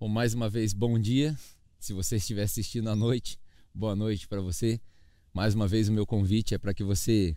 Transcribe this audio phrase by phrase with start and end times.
[0.00, 1.36] Bom, mais uma vez, bom dia.
[1.80, 3.36] Se você estiver assistindo à noite,
[3.74, 4.80] boa noite para você.
[5.34, 7.34] Mais uma vez, o meu convite é para que você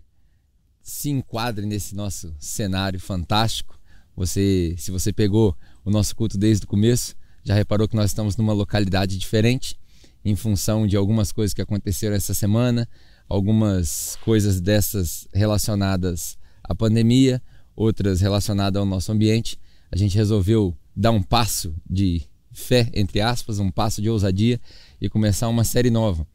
[0.80, 3.80] se enquadre nesse nosso cenário fantástico.
[4.16, 8.38] Você, se você pegou o nosso culto desde o começo, já reparou que nós estamos
[8.38, 9.76] numa localidade diferente
[10.24, 12.88] em função de algumas coisas que aconteceram essa semana,
[13.28, 17.42] algumas coisas dessas relacionadas à pandemia,
[17.76, 19.60] outras relacionadas ao nosso ambiente.
[19.92, 24.60] A gente resolveu dar um passo de fé, entre aspas, um passo de ousadia
[25.00, 26.26] e começar uma série nova.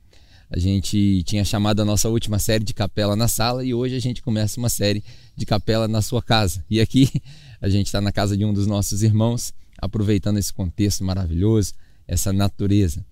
[0.48, 4.00] A gente tinha chamado a nossa última série de Capela na Sala e hoje a
[4.00, 5.02] gente começa uma série
[5.34, 6.64] de Capela na sua casa.
[6.70, 7.10] E aqui
[7.60, 11.74] a gente está na casa de um dos nossos irmãos, aproveitando esse contexto maravilhoso,
[12.06, 13.04] essa natureza.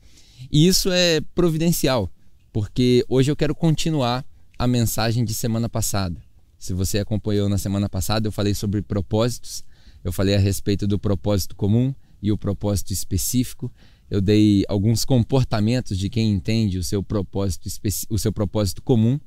[0.51, 2.09] E isso é providencial,
[2.53, 4.25] porque hoje eu quero continuar
[4.57, 6.23] a mensagem de semana passada.
[6.57, 9.65] Se você acompanhou na semana passada, eu falei sobre propósitos,
[10.05, 11.93] eu falei a respeito do propósito comum
[12.25, 13.71] e o propósito específico.
[14.11, 17.69] Eu dei alguns comportamentos de quem entende o seu propósito,
[18.09, 19.21] o seu propósito comum.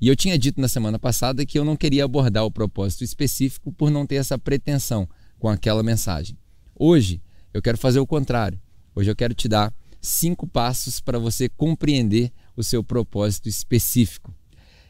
[0.00, 3.70] E eu tinha dito na semana passada que eu não queria abordar o propósito específico
[3.70, 5.06] por não ter essa pretensão
[5.38, 6.38] com aquela mensagem.
[6.74, 7.20] Hoje
[7.52, 8.58] eu quero fazer o contrário.
[8.94, 14.34] Hoje eu quero te dar cinco passos para você compreender o seu propósito específico.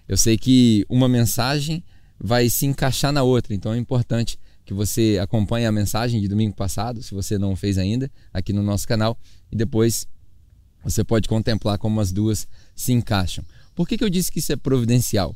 [0.07, 1.83] Eu sei que uma mensagem
[2.17, 4.39] vai se encaixar na outra, então é importante
[4.71, 8.63] que você acompanhe a mensagem de domingo passado, se você não fez ainda, aqui no
[8.63, 9.19] nosso canal,
[9.51, 10.07] e depois
[10.85, 13.45] você pode contemplar como as duas se encaixam.
[13.75, 15.35] Por que, que eu disse que isso é providencial?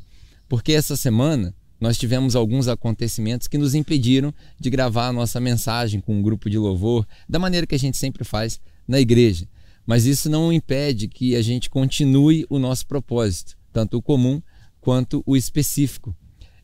[0.48, 6.00] Porque essa semana nós tivemos alguns acontecimentos que nos impediram de gravar a nossa mensagem
[6.00, 9.48] com um grupo de louvor, da maneira que a gente sempre faz na igreja.
[9.84, 14.40] Mas isso não impede que a gente continue o nosso propósito, tanto o comum
[14.80, 16.14] quanto o específico.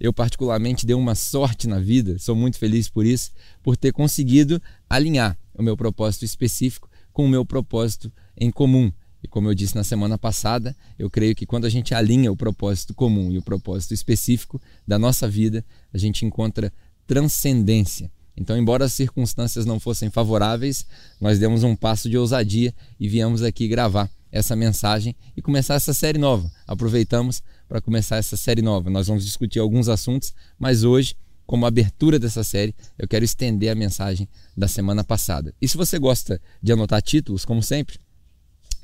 [0.00, 4.60] Eu, particularmente, dei uma sorte na vida, sou muito feliz por isso, por ter conseguido
[4.88, 8.90] alinhar o meu propósito específico com o meu propósito em comum.
[9.22, 12.36] E como eu disse na semana passada, eu creio que quando a gente alinha o
[12.36, 14.58] propósito comum e o propósito específico
[14.88, 15.62] da nossa vida,
[15.92, 16.72] a gente encontra
[17.06, 18.10] transcendência.
[18.34, 20.86] Então, embora as circunstâncias não fossem favoráveis,
[21.20, 25.92] nós demos um passo de ousadia e viemos aqui gravar essa mensagem e começar essa
[25.92, 26.50] série nova.
[26.66, 28.90] Aproveitamos para começar essa série nova.
[28.90, 33.74] Nós vamos discutir alguns assuntos, mas hoje, como abertura dessa série, eu quero estender a
[33.74, 35.54] mensagem da semana passada.
[35.60, 37.98] E se você gosta de anotar títulos, como sempre,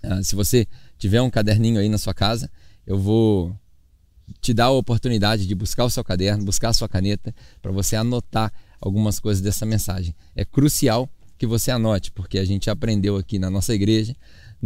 [0.02, 0.66] ah, se você
[0.98, 2.50] tiver um caderninho aí na sua casa,
[2.86, 3.56] eu vou
[4.40, 7.96] te dar a oportunidade de buscar o seu caderno, buscar a sua caneta, para você
[7.96, 10.14] anotar algumas coisas dessa mensagem.
[10.34, 11.08] É crucial
[11.38, 14.16] que você anote, porque a gente aprendeu aqui na nossa igreja,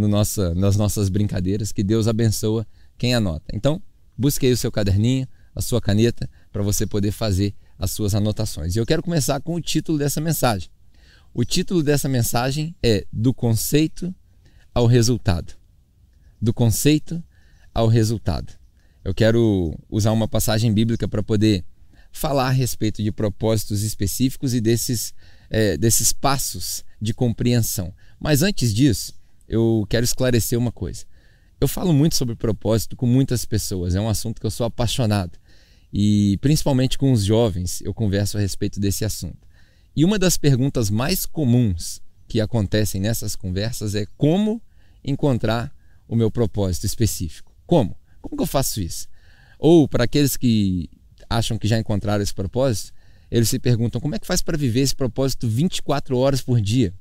[0.00, 2.66] no nossa, nas nossas brincadeiras, que Deus abençoa
[2.98, 3.44] quem anota.
[3.54, 3.80] Então,
[4.16, 8.74] busque aí o seu caderninho, a sua caneta, para você poder fazer as suas anotações.
[8.74, 10.70] E eu quero começar com o título dessa mensagem.
[11.32, 14.12] O título dessa mensagem é Do conceito
[14.74, 15.54] ao resultado.
[16.40, 17.22] Do conceito
[17.72, 18.52] ao resultado.
[19.04, 21.64] Eu quero usar uma passagem bíblica para poder
[22.12, 25.14] falar a respeito de propósitos específicos e desses,
[25.48, 27.94] é, desses passos de compreensão.
[28.18, 29.19] Mas antes disso,
[29.50, 31.04] eu quero esclarecer uma coisa.
[31.60, 35.36] Eu falo muito sobre propósito com muitas pessoas, é um assunto que eu sou apaixonado.
[35.92, 39.46] E principalmente com os jovens, eu converso a respeito desse assunto.
[39.94, 44.62] E uma das perguntas mais comuns que acontecem nessas conversas é como
[45.04, 45.74] encontrar
[46.06, 47.52] o meu propósito específico.
[47.66, 47.98] Como?
[48.22, 49.08] Como que eu faço isso?
[49.58, 50.88] Ou para aqueles que
[51.28, 52.92] acham que já encontraram esse propósito,
[53.28, 56.94] eles se perguntam como é que faz para viver esse propósito 24 horas por dia.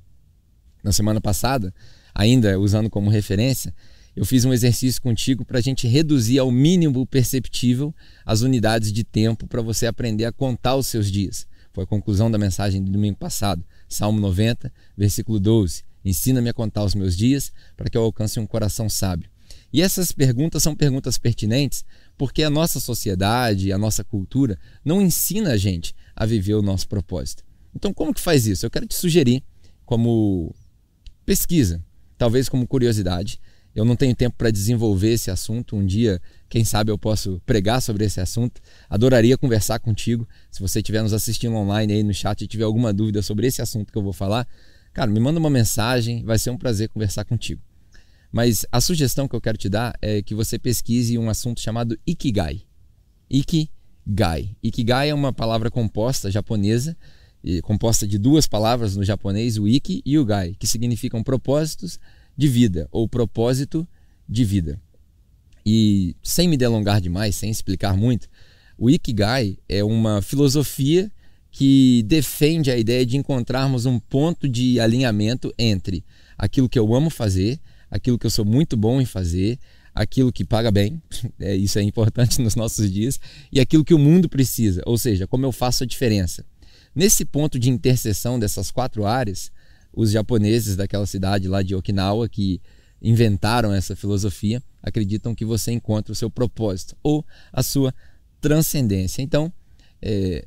[0.84, 1.74] Na semana passada,
[2.14, 3.74] ainda usando como referência,
[4.16, 7.94] eu fiz um exercício contigo para a gente reduzir ao mínimo perceptível
[8.26, 11.48] as unidades de tempo para você aprender a contar os seus dias.
[11.72, 15.84] Foi a conclusão da mensagem do domingo passado, Salmo 90, versículo 12.
[16.04, 19.30] Ensina-me a contar os meus dias para que eu alcance um coração sábio.
[19.72, 21.86] E essas perguntas são perguntas pertinentes
[22.18, 26.88] porque a nossa sociedade, a nossa cultura não ensina a gente a viver o nosso
[26.88, 27.44] propósito.
[27.76, 28.66] Então, como que faz isso?
[28.66, 29.44] Eu quero te sugerir
[29.86, 30.54] como
[31.30, 31.80] pesquisa,
[32.18, 33.40] talvez como curiosidade.
[33.76, 35.76] Eu não tenho tempo para desenvolver esse assunto.
[35.76, 38.60] Um dia, quem sabe, eu posso pregar sobre esse assunto.
[38.90, 40.28] Adoraria conversar contigo.
[40.50, 43.62] Se você estiver nos assistindo online aí no chat e tiver alguma dúvida sobre esse
[43.62, 44.48] assunto que eu vou falar,
[44.92, 46.24] cara, me manda uma mensagem.
[46.24, 47.62] Vai ser um prazer conversar contigo.
[48.32, 51.96] Mas a sugestão que eu quero te dar é que você pesquise um assunto chamado
[52.08, 52.64] Ikigai.
[53.30, 54.56] Ikigai.
[54.64, 56.98] Ikigai é uma palavra composta japonesa,
[57.64, 62.00] composta de duas palavras no japonês, o Iki e o Gai, que significam propósitos
[62.38, 63.88] de vida ou propósito
[64.28, 64.80] de vida.
[65.66, 68.28] E sem me delongar demais, sem explicar muito,
[68.78, 71.12] o Ikigai é uma filosofia
[71.52, 76.04] que defende a ideia de encontrarmos um ponto de alinhamento entre
[76.38, 77.60] aquilo que eu amo fazer,
[77.90, 79.60] aquilo que eu sou muito bom em fazer,
[79.94, 81.02] aquilo que paga bem,
[81.40, 83.20] é, isso é importante nos nossos dias,
[83.52, 86.46] e aquilo que o mundo precisa, ou seja, como eu faço a diferença.
[87.00, 89.54] Nesse ponto de interseção dessas quatro áreas,
[89.94, 92.62] os japoneses daquela cidade lá de Okinawa, que
[93.02, 97.96] inventaram essa filosofia, acreditam que você encontra o seu propósito ou a sua
[98.42, 99.22] transcendência.
[99.22, 99.50] Então,
[100.02, 100.46] é,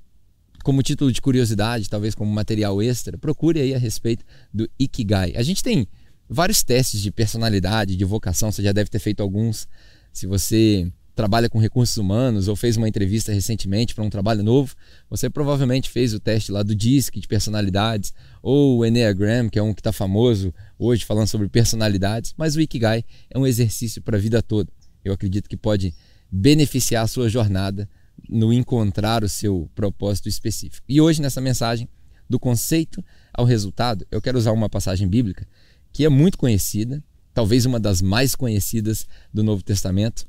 [0.62, 4.22] como título de curiosidade, talvez como material extra, procure aí a respeito
[4.52, 5.32] do Ikigai.
[5.34, 5.88] A gente tem
[6.28, 9.66] vários testes de personalidade, de vocação, você já deve ter feito alguns.
[10.12, 14.74] Se você trabalha com recursos humanos ou fez uma entrevista recentemente para um trabalho novo,
[15.10, 18.12] você provavelmente fez o teste lá do DISC de personalidades
[18.42, 22.60] ou o Enneagram, que é um que está famoso hoje falando sobre personalidades, mas o
[22.60, 24.70] Ikigai é um exercício para a vida toda.
[25.04, 25.94] Eu acredito que pode
[26.30, 27.88] beneficiar a sua jornada
[28.28, 30.84] no encontrar o seu propósito específico.
[30.88, 31.88] E hoje, nessa mensagem,
[32.28, 35.46] do conceito ao resultado, eu quero usar uma passagem bíblica
[35.92, 37.04] que é muito conhecida,
[37.34, 40.26] talvez uma das mais conhecidas do Novo Testamento.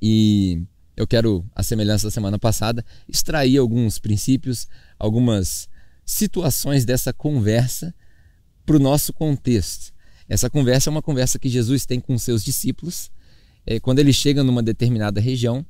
[0.00, 0.62] E
[0.96, 4.66] eu quero, a semelhança da semana passada, extrair alguns princípios,
[4.98, 5.68] algumas
[6.04, 7.94] situações dessa conversa
[8.64, 9.92] para o nosso contexto.
[10.28, 13.10] Essa conversa é uma conversa que Jesus tem com seus discípulos
[13.66, 15.66] é, quando ele chega numa determinada região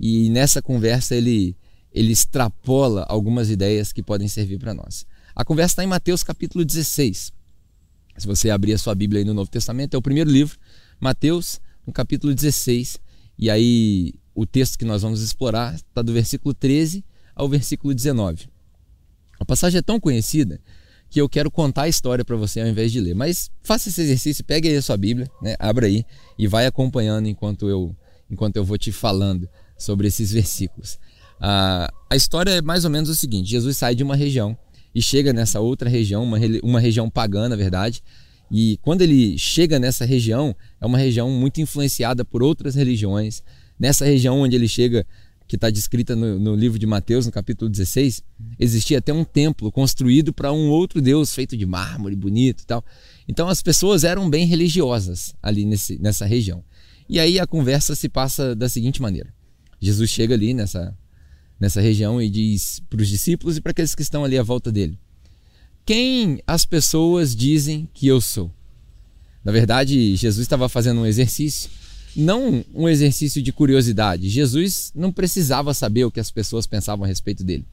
[0.00, 1.56] e nessa conversa ele,
[1.92, 5.06] ele extrapola algumas ideias que podem servir para nós.
[5.34, 7.32] A conversa está em Mateus capítulo 16.
[8.18, 10.58] Se você abrir a sua Bíblia aí no Novo Testamento, é o primeiro livro,
[10.98, 12.98] Mateus, no capítulo 16.
[13.38, 17.04] E aí o texto que nós vamos explorar está do versículo 13
[17.34, 18.48] ao versículo 19.
[19.38, 20.60] A passagem é tão conhecida
[21.08, 23.14] que eu quero contar a história para você ao invés de ler.
[23.14, 26.04] Mas faça esse exercício, pegue aí a sua Bíblia, né, abra aí
[26.38, 27.94] e vai acompanhando enquanto eu,
[28.30, 29.48] enquanto eu vou te falando
[29.78, 30.98] sobre esses versículos.
[31.40, 34.56] Ah, a história é mais ou menos o seguinte: Jesus sai de uma região
[34.94, 38.02] e chega nessa outra região, uma, uma região pagã, na verdade.
[38.50, 43.42] E quando ele chega nessa região, é uma região muito influenciada por outras religiões.
[43.78, 45.06] Nessa região onde ele chega,
[45.46, 48.22] que está descrita no, no, livro de Mateus, no capítulo 16,
[48.58, 52.84] existia até um templo construído para um outro Deus feito de mármore, bonito e tal.
[53.28, 56.64] Então as pessoas eram bem religiosas ali nesse, nessa região.
[57.08, 59.32] E aí a conversa se passa da seguinte maneira:
[59.80, 60.96] Jesus chega ali nessa,
[61.60, 64.72] nessa região e diz para os discípulos e para aqueles que estão ali à volta
[64.72, 64.98] dele:
[65.86, 68.50] Quem as pessoas dizem que eu sou?
[69.44, 71.70] Na verdade, Jesus estava fazendo um exercício,
[72.16, 74.28] não um exercício de curiosidade.
[74.28, 77.64] Jesus não precisava saber o que as pessoas pensavam a respeito dele.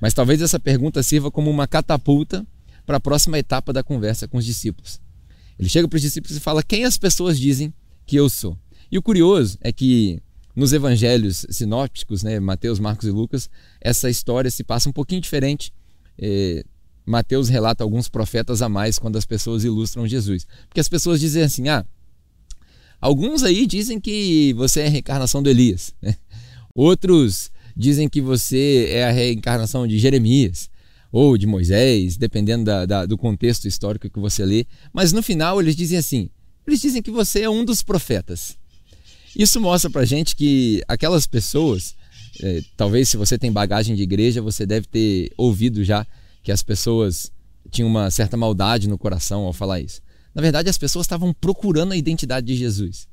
[0.00, 2.46] Mas talvez essa pergunta sirva como uma catapulta
[2.86, 5.00] para a próxima etapa da conversa com os discípulos.
[5.58, 7.74] Ele chega para os discípulos e fala: Quem as pessoas dizem
[8.06, 8.56] que eu sou?
[8.88, 10.22] E o curioso é que
[10.54, 13.50] nos evangelhos sinópticos, né, Mateus, Marcos e Lucas,
[13.80, 15.72] essa história se passa um pouquinho diferente.
[16.16, 16.64] É,
[17.08, 20.46] Mateus relata alguns profetas a mais quando as pessoas ilustram Jesus.
[20.68, 21.84] Porque as pessoas dizem assim: ah,
[23.00, 25.94] alguns aí dizem que você é a reencarnação do Elias.
[26.02, 26.16] Né?
[26.74, 30.68] Outros dizem que você é a reencarnação de Jeremias
[31.10, 34.66] ou de Moisés, dependendo da, da, do contexto histórico que você lê.
[34.92, 36.28] Mas no final eles dizem assim:
[36.66, 38.58] eles dizem que você é um dos profetas.
[39.34, 41.94] Isso mostra pra gente que aquelas pessoas,
[42.42, 46.06] é, talvez se você tem bagagem de igreja, você deve ter ouvido já
[46.42, 47.32] que as pessoas
[47.70, 50.00] tinham uma certa maldade no coração ao falar isso.
[50.34, 53.08] Na verdade, as pessoas estavam procurando a identidade de Jesus.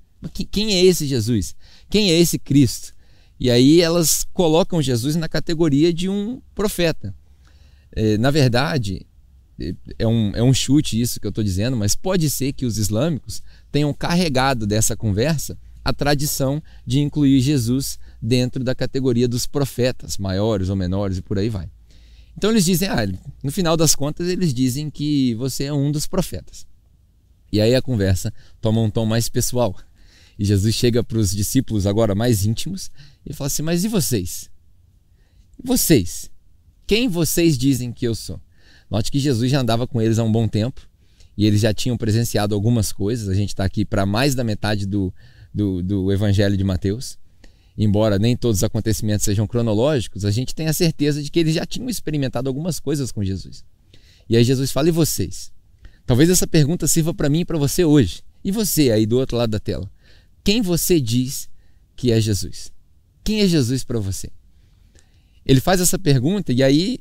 [0.52, 1.56] Quem é esse Jesus?
[1.90, 2.94] Quem é esse Cristo?
[3.40, 7.14] E aí elas colocam Jesus na categoria de um profeta.
[7.92, 9.06] É, na verdade,
[9.60, 12.66] é, é um, é um chute isso que eu estou dizendo, mas pode ser que
[12.66, 19.46] os islâmicos tenham carregado dessa conversa a tradição de incluir Jesus dentro da categoria dos
[19.46, 21.70] profetas, maiores ou menores e por aí vai.
[22.38, 23.08] Então eles dizem, ah,
[23.44, 26.68] no final das contas, eles dizem que você é um dos profetas.
[27.52, 29.76] E aí a conversa toma um tom mais pessoal.
[30.38, 32.92] E Jesus chega para os discípulos agora mais íntimos
[33.26, 34.50] e fala assim: Mas e vocês?
[35.58, 36.30] E vocês?
[36.86, 38.40] Quem vocês dizem que eu sou?
[38.90, 40.88] Note que Jesus já andava com eles há um bom tempo
[41.38, 43.30] e eles já tinham presenciado algumas coisas.
[43.30, 45.14] A gente está aqui para mais da metade do,
[45.54, 47.18] do, do Evangelho de Mateus.
[47.78, 51.56] Embora nem todos os acontecimentos sejam cronológicos, a gente tem a certeza de que eles
[51.56, 53.66] já tinham experimentado algumas coisas com Jesus.
[54.30, 55.52] E aí Jesus fala: e vocês?
[56.06, 58.24] Talvez essa pergunta sirva para mim e para você hoje.
[58.44, 59.90] E você aí do outro lado da tela?
[60.44, 61.50] Quem você diz
[61.96, 62.72] que é Jesus?
[63.24, 64.30] Quem é Jesus para você?
[65.46, 67.00] Ele faz essa pergunta e aí,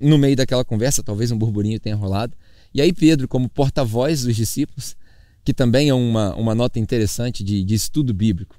[0.00, 2.34] no meio daquela conversa, talvez um burburinho tenha rolado.
[2.72, 4.96] E aí Pedro, como porta-voz dos discípulos,
[5.44, 8.56] que também é uma, uma nota interessante de, de estudo bíblico.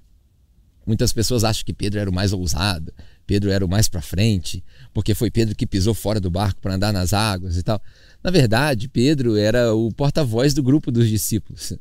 [0.88, 2.94] Muitas pessoas acham que Pedro era o mais ousado,
[3.26, 4.64] Pedro era o mais para frente,
[4.94, 7.82] porque foi Pedro que pisou fora do barco para andar nas águas e tal.
[8.24, 11.74] Na verdade, Pedro era o porta-voz do grupo dos discípulos.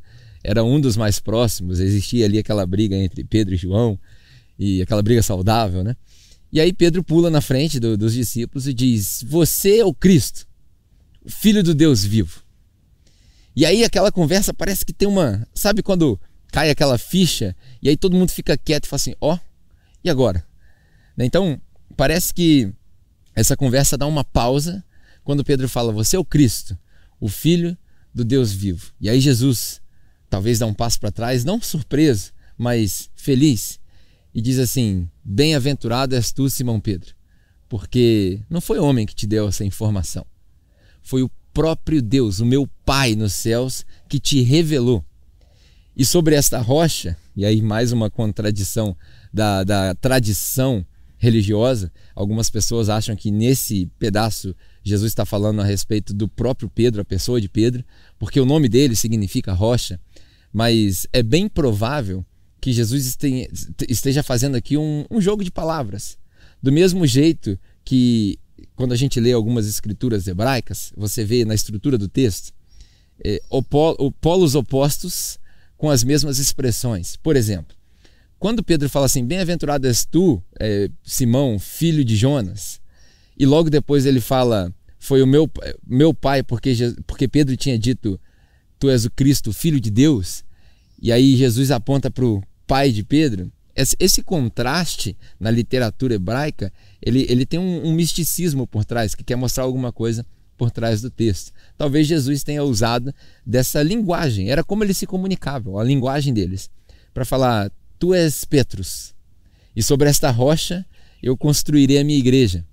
[0.42, 3.96] Era um dos mais próximos, existia ali aquela briga entre Pedro e João,
[4.58, 5.94] e aquela briga saudável, né?
[6.52, 10.48] E aí Pedro pula na frente do, dos discípulos e diz: Você é o Cristo,
[11.25, 12.42] o Filho do Deus vivo.
[13.54, 15.46] E aí aquela conversa parece que tem uma.
[15.54, 16.18] Sabe quando
[16.52, 19.38] cai aquela ficha e aí todo mundo fica quieto e fala assim: Ó, oh,
[20.02, 20.46] e agora?
[21.16, 21.24] Né?
[21.24, 21.60] Então,
[21.96, 22.72] parece que
[23.34, 24.84] essa conversa dá uma pausa
[25.24, 26.78] quando Pedro fala: Você é o Cristo,
[27.20, 27.76] o Filho
[28.14, 28.92] do Deus vivo.
[29.00, 29.80] E aí Jesus
[30.28, 33.78] talvez dá um passo para trás, não surpreso, mas feliz,
[34.34, 37.14] e diz assim: Bem-aventurado és tu, Simão Pedro,
[37.68, 40.26] porque não foi homem que te deu essa informação,
[41.02, 45.04] foi o próprio Deus, o meu Pai nos céus, que te revelou.
[45.96, 48.94] E sobre esta rocha, e aí mais uma contradição
[49.32, 50.84] da, da tradição
[51.16, 57.00] religiosa, algumas pessoas acham que nesse pedaço Jesus está falando a respeito do próprio Pedro,
[57.00, 57.82] a pessoa de Pedro,
[58.18, 59.98] porque o nome dele significa rocha,
[60.52, 62.22] mas é bem provável
[62.60, 63.16] que Jesus
[63.88, 66.18] esteja fazendo aqui um, um jogo de palavras.
[66.62, 68.38] Do mesmo jeito que
[68.74, 72.52] quando a gente lê algumas escrituras hebraicas, você vê na estrutura do texto
[73.24, 73.40] é,
[74.20, 75.38] polos opostos
[75.76, 77.16] com as mesmas expressões.
[77.16, 77.76] Por exemplo,
[78.38, 82.80] quando Pedro fala assim: Bem-aventurado és tu, é, Simão, filho de Jonas,
[83.38, 85.50] e logo depois ele fala: Foi o meu,
[85.87, 86.75] meu pai, porque,
[87.06, 88.21] porque Pedro tinha dito:
[88.78, 90.45] Tu és o Cristo, filho de Deus.
[91.00, 93.52] E aí Jesus aponta para o pai de Pedro.
[94.00, 99.37] Esse contraste na literatura hebraica, ele, ele tem um, um misticismo por trás, que quer
[99.37, 100.25] mostrar alguma coisa
[100.56, 101.52] por trás do texto.
[101.76, 106.70] Talvez Jesus tenha usado dessa linguagem, era como eles se comunicavam, a linguagem deles,
[107.12, 109.14] para falar: Tu és Petrus,
[109.75, 110.84] e sobre esta rocha
[111.22, 112.64] eu construirei a minha igreja.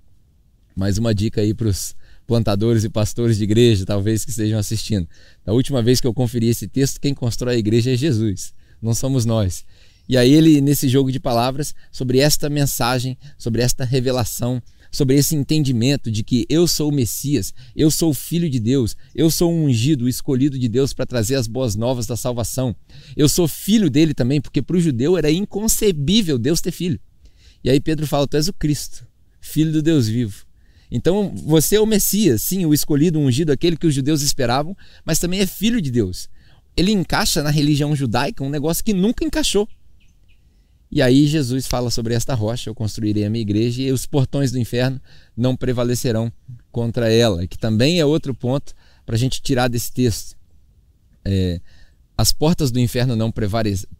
[0.76, 1.94] Mais uma dica aí para os
[2.26, 5.06] plantadores e pastores de igreja, talvez que estejam assistindo.
[5.44, 8.94] Da última vez que eu conferi esse texto, quem constrói a igreja é Jesus, não
[8.94, 9.64] somos nós.
[10.08, 14.62] E aí ele, nesse jogo de palavras, sobre esta mensagem, sobre esta revelação,
[14.94, 18.96] sobre esse entendimento de que eu sou o Messias, eu sou o Filho de Deus,
[19.12, 22.76] eu sou o ungido, escolhido de Deus para trazer as boas novas da salvação.
[23.16, 27.00] Eu sou filho dele também, porque para o judeu era inconcebível Deus ter filho.
[27.64, 29.04] E aí Pedro fala: Tu és o Cristo,
[29.40, 30.46] filho do Deus vivo.
[30.90, 34.76] Então você é o Messias, sim, o escolhido, o ungido, aquele que os judeus esperavam,
[35.04, 36.28] mas também é filho de Deus.
[36.76, 39.68] Ele encaixa na religião judaica um negócio que nunca encaixou.
[40.94, 44.52] E aí Jesus fala sobre esta rocha, eu construirei a minha igreja e os portões
[44.52, 45.00] do inferno
[45.36, 46.32] não prevalecerão
[46.70, 48.72] contra ela, que também é outro ponto
[49.04, 50.36] para a gente tirar desse texto.
[51.24, 51.60] É,
[52.16, 53.32] as portas do inferno não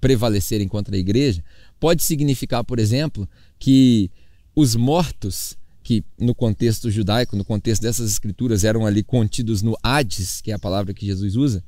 [0.00, 1.42] prevalecerem contra a igreja
[1.80, 4.08] pode significar, por exemplo, que
[4.54, 10.40] os mortos que no contexto judaico, no contexto dessas escrituras, eram ali contidos no Hades,
[10.40, 11.64] que é a palavra que Jesus usa,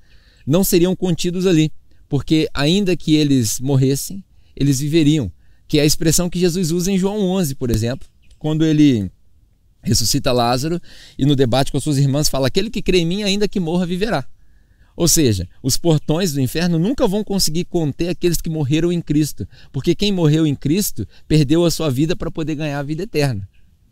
[0.47, 1.73] não seriam contidos ali,
[2.09, 4.23] porque ainda que eles morressem,
[4.57, 5.31] eles viveriam,
[5.69, 8.09] que é a expressão que Jesus usa em João 11, por exemplo,
[8.39, 9.11] quando ele
[9.83, 10.81] ressuscita Lázaro
[11.19, 13.61] e no debate com as suas irmãs fala: Aquele que crê em mim, ainda que
[13.61, 14.27] morra, viverá.
[14.97, 19.47] Ou seja, os portões do inferno nunca vão conseguir conter aqueles que morreram em Cristo,
[19.71, 23.47] porque quem morreu em Cristo perdeu a sua vida para poder ganhar a vida eterna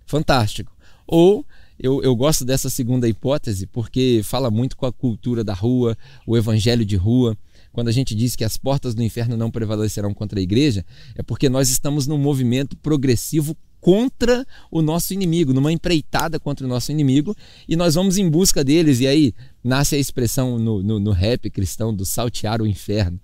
[0.07, 0.73] fantástico.
[1.07, 1.45] Ou
[1.79, 6.37] eu, eu gosto dessa segunda hipótese porque fala muito com a cultura da rua, o
[6.37, 7.37] evangelho de rua.
[7.75, 11.25] Quando a gente diz que as portas do inferno não prevalecerão contra a igreja, é
[11.25, 16.93] porque nós estamos num movimento progressivo contra o nosso inimigo, numa empreitada contra o nosso
[16.93, 17.37] inimigo,
[17.69, 19.01] e nós vamos em busca deles.
[19.01, 23.21] E aí nasce a expressão no, no, no rap cristão do saltear o inferno.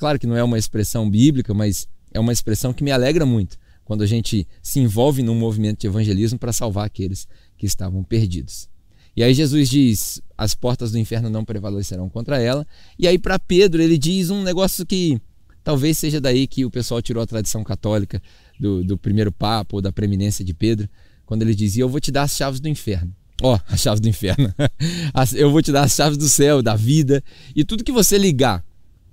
[0.00, 3.56] Claro que não é uma expressão bíblica, mas é uma expressão que me alegra muito
[3.84, 8.68] quando a gente se envolve num movimento de evangelismo para salvar aqueles que estavam perdidos.
[9.16, 12.66] E aí Jesus diz: as portas do inferno não prevalecerão contra ela.
[12.98, 15.20] E aí para Pedro ele diz um negócio que
[15.62, 18.20] talvez seja daí que o pessoal tirou a tradição católica
[18.58, 20.88] do, do primeiro papa ou da preeminência de Pedro,
[21.26, 23.14] quando ele dizia: Eu vou te dar as chaves do inferno.
[23.42, 24.52] Ó, oh, as chaves do inferno.
[25.34, 27.22] Eu vou te dar as chaves do céu, da vida.
[27.54, 28.64] E tudo que você ligar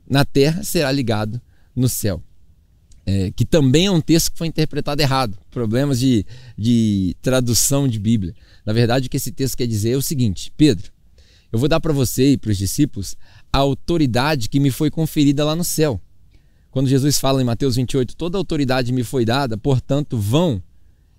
[0.09, 1.41] na terra será ligado
[1.75, 2.23] no céu
[3.09, 6.23] é, que também é um texto que foi interpretado errado, problemas de,
[6.55, 8.35] de tradução de Bíblia.
[8.63, 10.91] Na verdade, o que esse texto quer dizer é o seguinte: Pedro,
[11.51, 13.17] eu vou dar para você e para os discípulos
[13.51, 15.99] a autoridade que me foi conferida lá no céu.
[16.69, 20.61] Quando Jesus fala em Mateus 28, toda autoridade me foi dada, portanto, vão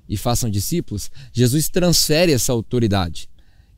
[0.09, 3.29] e façam discípulos, Jesus transfere essa autoridade.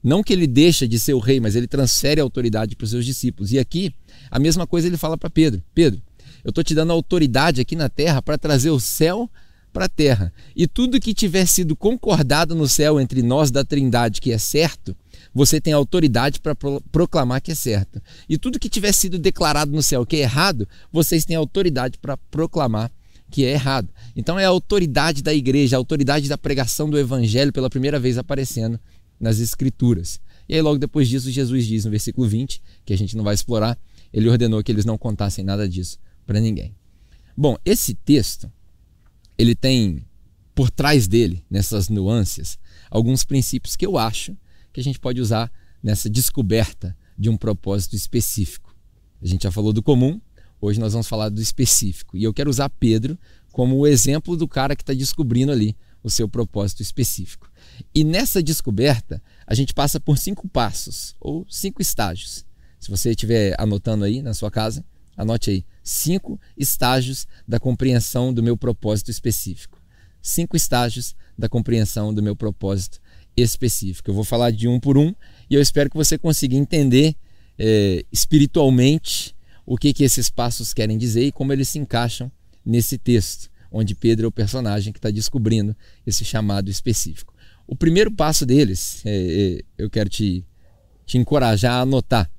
[0.02, 2.90] Não que ele deixa de ser o rei, mas ele transfere a autoridade para os
[2.90, 3.52] seus discípulos.
[3.52, 3.94] E aqui,
[4.30, 6.02] a mesma coisa ele fala para Pedro: Pedro,
[6.44, 9.30] eu estou te dando autoridade aqui na terra para trazer o céu
[9.72, 10.32] para a terra.
[10.54, 14.94] E tudo que tiver sido concordado no céu entre nós da Trindade que é certo,
[15.34, 16.54] você tem autoridade para
[16.90, 18.02] proclamar que é certo.
[18.28, 22.16] E tudo que tiver sido declarado no céu que é errado, vocês têm autoridade para
[22.16, 22.90] proclamar
[23.30, 23.88] que é errado.
[24.14, 28.18] Então é a autoridade da igreja, a autoridade da pregação do evangelho pela primeira vez
[28.18, 28.78] aparecendo
[29.18, 30.20] nas escrituras.
[30.46, 33.34] E aí logo depois disso Jesus diz no versículo 20, que a gente não vai
[33.34, 33.78] explorar,
[34.12, 35.98] ele ordenou que eles não contassem nada disso
[36.32, 36.74] para ninguém.
[37.36, 38.50] Bom, esse texto
[39.36, 40.02] ele tem
[40.54, 42.58] por trás dele, nessas nuances,
[42.90, 44.34] alguns princípios que eu acho
[44.72, 48.74] que a gente pode usar nessa descoberta de um propósito específico.
[49.20, 50.18] A gente já falou do comum,
[50.58, 52.16] hoje nós vamos falar do específico.
[52.16, 53.18] E eu quero usar Pedro
[53.52, 57.50] como o exemplo do cara que está descobrindo ali o seu propósito específico.
[57.94, 62.46] E nessa descoberta, a gente passa por cinco passos, ou cinco estágios.
[62.80, 64.82] Se você estiver anotando aí na sua casa,
[65.16, 69.80] anote aí: cinco estágios da compreensão do meu propósito específico.
[70.20, 73.00] Cinco estágios da compreensão do meu propósito
[73.36, 74.10] específico.
[74.10, 75.14] Eu vou falar de um por um
[75.50, 77.16] e eu espero que você consiga entender
[77.58, 79.34] é, espiritualmente
[79.66, 82.30] o que, que esses passos querem dizer e como eles se encaixam
[82.64, 85.74] nesse texto, onde Pedro é o personagem que está descobrindo
[86.06, 87.34] esse chamado específico.
[87.66, 89.10] O primeiro passo deles, é,
[89.58, 90.44] é, eu quero te,
[91.06, 92.30] te encorajar a anotar.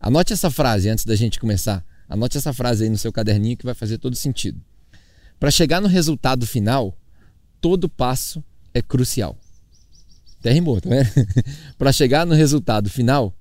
[0.00, 1.84] Anote essa frase antes da gente começar.
[2.10, 4.60] Anote essa frase aí no seu caderninho que vai fazer todo sentido.
[5.38, 6.98] Para chegar no resultado final,
[7.60, 8.42] todo passo
[8.74, 9.38] é crucial.
[10.40, 10.90] Até rimou, tá?
[11.78, 13.32] Para chegar no resultado final,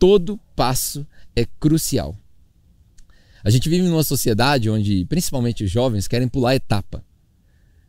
[0.00, 1.06] todo passo
[1.36, 2.18] é crucial.
[3.44, 7.04] A gente vive numa sociedade onde, principalmente os jovens, querem pular etapa.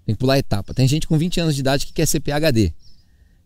[0.06, 0.76] Tem que pular etapa.
[0.76, 2.72] Tem gente com 20 anos de idade que quer ser PHD.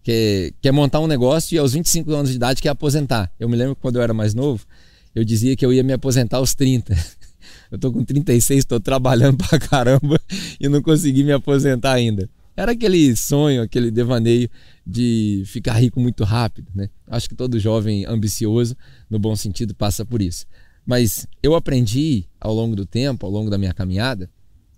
[0.04, 3.32] Quer, quer montar um negócio e aos 25 anos de idade quer aposentar.
[3.40, 4.66] Eu me lembro que quando eu era mais novo,
[5.14, 6.96] eu dizia que eu ia me aposentar aos 30.
[7.70, 10.20] Eu tô com 36, estou trabalhando pra caramba
[10.60, 12.30] e não consegui me aposentar ainda.
[12.56, 14.50] Era aquele sonho, aquele devaneio
[14.86, 16.90] de ficar rico muito rápido, né?
[17.06, 18.76] Acho que todo jovem ambicioso,
[19.10, 20.46] no bom sentido, passa por isso.
[20.86, 24.30] Mas eu aprendi ao longo do tempo, ao longo da minha caminhada,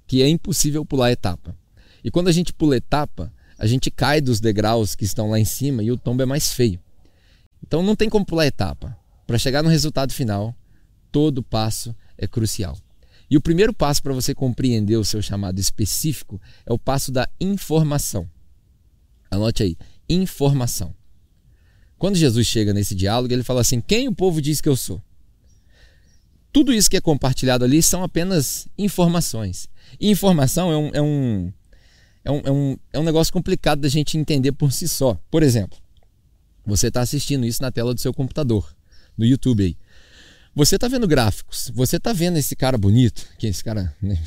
[0.08, 1.56] que é impossível pular etapa.
[2.04, 5.46] E quando a gente pula etapa, a gente cai dos degraus que estão lá em
[5.46, 6.80] cima e o tombo é mais feio.
[7.65, 8.98] Então não tem como pular etapa.
[9.30, 10.56] Para chegar no resultado final,
[11.12, 12.76] todo passo é crucial.
[13.30, 17.30] E o primeiro passo para você compreender o seu chamado específico é o passo da
[17.39, 18.28] informação.
[19.30, 19.78] Anote aí,
[20.10, 20.96] informação.
[21.96, 25.00] Quando Jesus chega nesse diálogo, ele fala assim: Quem o povo diz que eu sou?
[26.52, 29.70] Tudo isso que é compartilhado ali são apenas informações.
[30.00, 31.54] E informação é um, é um,
[32.26, 35.22] é um, é um, é um negócio complicado da gente entender por si só.
[35.30, 35.78] Por exemplo,
[36.65, 38.76] você está assistindo isso na tela do seu computador,
[39.20, 39.78] no YouTube aí.
[40.56, 44.18] Você está vendo gráficos, você está vendo esse cara bonito, que é esse cara né,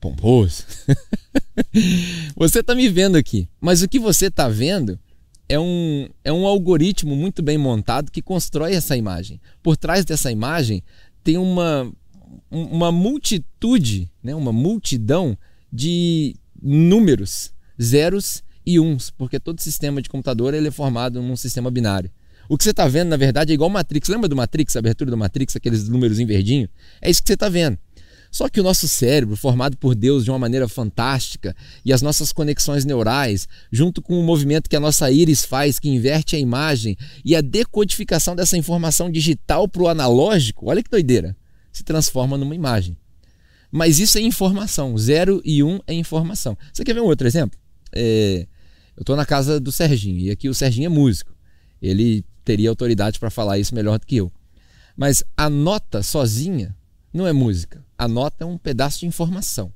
[0.00, 0.64] pomposo.
[2.36, 4.98] você está me vendo aqui, mas o que você está vendo
[5.48, 9.40] é um, é um algoritmo muito bem montado que constrói essa imagem.
[9.62, 10.82] Por trás dessa imagem
[11.22, 11.90] tem uma,
[12.50, 15.36] uma multitude, né, uma multidão
[15.72, 21.70] de números, zeros e uns, porque todo sistema de computador ele é formado num sistema
[21.70, 22.10] binário.
[22.48, 24.08] O que você está vendo, na verdade, é igual Matrix.
[24.08, 26.68] Lembra do Matrix, a abertura do Matrix, aqueles números em verdinho?
[27.00, 27.78] É isso que você está vendo.
[28.34, 31.54] Só que o nosso cérebro, formado por Deus de uma maneira fantástica,
[31.84, 35.88] e as nossas conexões neurais, junto com o movimento que a nossa íris faz, que
[35.88, 41.36] inverte a imagem, e a decodificação dessa informação digital para o analógico, olha que doideira,
[41.72, 42.96] se transforma numa imagem.
[43.70, 44.98] Mas isso é informação.
[44.98, 46.58] 0 e 1 um é informação.
[46.72, 47.56] Você quer ver um outro exemplo?
[47.94, 48.48] É,
[48.96, 51.33] eu estou na casa do Serginho, e aqui o Serginho é músico.
[51.84, 54.32] Ele teria autoridade para falar isso melhor do que eu.
[54.96, 56.74] Mas a nota sozinha
[57.12, 57.84] não é música.
[57.98, 59.70] A nota é um pedaço de informação.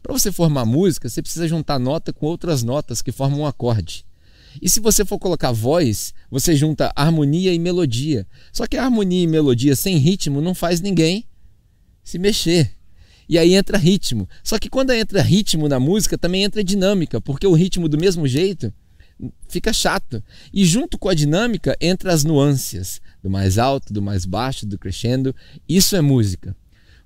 [0.00, 4.04] Para você formar música, você precisa juntar nota com outras notas que formam um acorde.
[4.62, 8.26] E se você for colocar voz, você junta harmonia e melodia.
[8.52, 11.24] Só que a harmonia e melodia sem ritmo não faz ninguém
[12.04, 12.72] se mexer.
[13.28, 14.28] E aí entra ritmo.
[14.44, 18.26] Só que quando entra ritmo na música, também entra dinâmica, porque o ritmo do mesmo
[18.28, 18.72] jeito
[19.48, 20.22] fica chato.
[20.52, 24.78] E junto com a dinâmica entra as nuances, do mais alto, do mais baixo, do
[24.78, 25.34] crescendo.
[25.68, 26.56] Isso é música.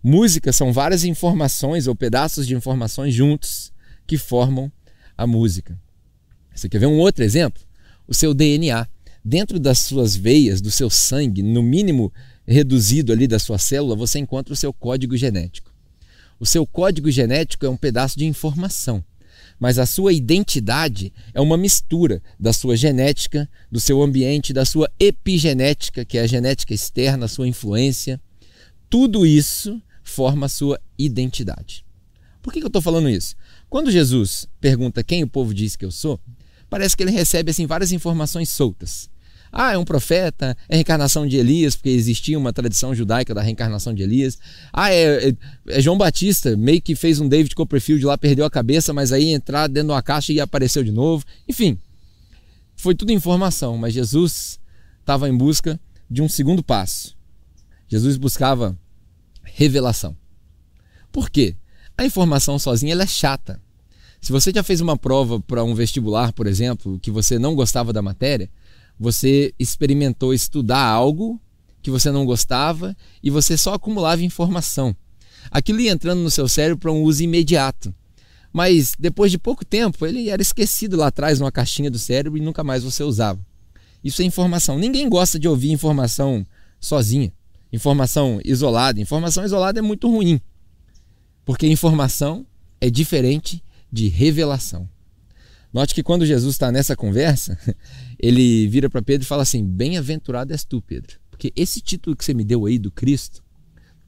[0.02, 3.72] Música são várias informações ou pedaços de informações juntos
[4.06, 4.70] que formam
[5.16, 5.78] a música.
[6.54, 7.62] Você quer ver um outro exemplo?
[8.06, 8.86] O seu DNA.
[9.24, 12.12] Dentro das suas veias, do seu sangue, no mínimo
[12.46, 15.72] reduzido ali da sua célula, você encontra o seu código genético.
[16.38, 19.02] O seu código genético é um pedaço de informação,
[19.64, 24.92] mas a sua identidade é uma mistura da sua genética, do seu ambiente, da sua
[25.00, 28.20] epigenética, que é a genética externa, a sua influência.
[28.90, 31.82] Tudo isso forma a sua identidade.
[32.42, 33.36] Por que, que eu estou falando isso?
[33.70, 36.20] Quando Jesus pergunta quem o povo diz que eu sou,
[36.68, 39.08] parece que ele recebe assim várias informações soltas.
[39.56, 43.40] Ah, é um profeta, é a reencarnação de Elias, porque existia uma tradição judaica da
[43.40, 44.36] reencarnação de Elias.
[44.72, 45.36] Ah, é, é,
[45.68, 49.28] é, João Batista, meio que fez um David Copperfield lá, perdeu a cabeça, mas aí
[49.28, 51.24] entrar dentro de uma caixa e apareceu de novo.
[51.48, 51.78] Enfim,
[52.74, 54.58] foi tudo informação, mas Jesus
[54.98, 55.78] estava em busca
[56.10, 57.16] de um segundo passo.
[57.86, 58.76] Jesus buscava
[59.44, 60.16] revelação.
[61.12, 61.54] Por quê?
[61.96, 63.62] A informação sozinha ela é chata.
[64.20, 67.92] Se você já fez uma prova para um vestibular, por exemplo, que você não gostava
[67.92, 68.50] da matéria,
[68.98, 71.40] você experimentou estudar algo
[71.82, 74.96] que você não gostava e você só acumulava informação.
[75.50, 77.94] Aquilo ia entrando no seu cérebro para um uso imediato.
[78.52, 82.40] Mas depois de pouco tempo, ele era esquecido lá atrás numa caixinha do cérebro e
[82.40, 83.44] nunca mais você usava.
[84.02, 84.78] Isso é informação.
[84.78, 86.46] Ninguém gosta de ouvir informação
[86.78, 87.32] sozinha,
[87.72, 89.00] informação isolada.
[89.00, 90.40] Informação isolada é muito ruim,
[91.44, 92.46] porque informação
[92.80, 94.88] é diferente de revelação.
[95.74, 97.58] Note que quando Jesus está nessa conversa,
[98.16, 102.24] ele vira para Pedro e fala assim: Bem-aventurado és tu, Pedro, porque esse título que
[102.24, 103.42] você me deu aí do Cristo,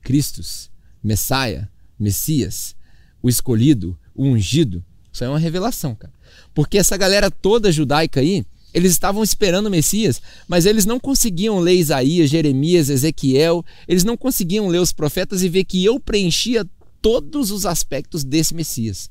[0.01, 0.71] Cristos,
[1.03, 1.67] Messias,
[1.99, 2.77] Messias,
[3.21, 6.13] o escolhido, o ungido, isso é uma revelação, cara.
[6.55, 11.59] Porque essa galera toda judaica aí, eles estavam esperando o Messias, mas eles não conseguiam
[11.59, 16.65] ler Isaías, Jeremias, Ezequiel, eles não conseguiam ler os profetas e ver que eu preenchia
[17.03, 19.11] todos os aspectos desse Messias.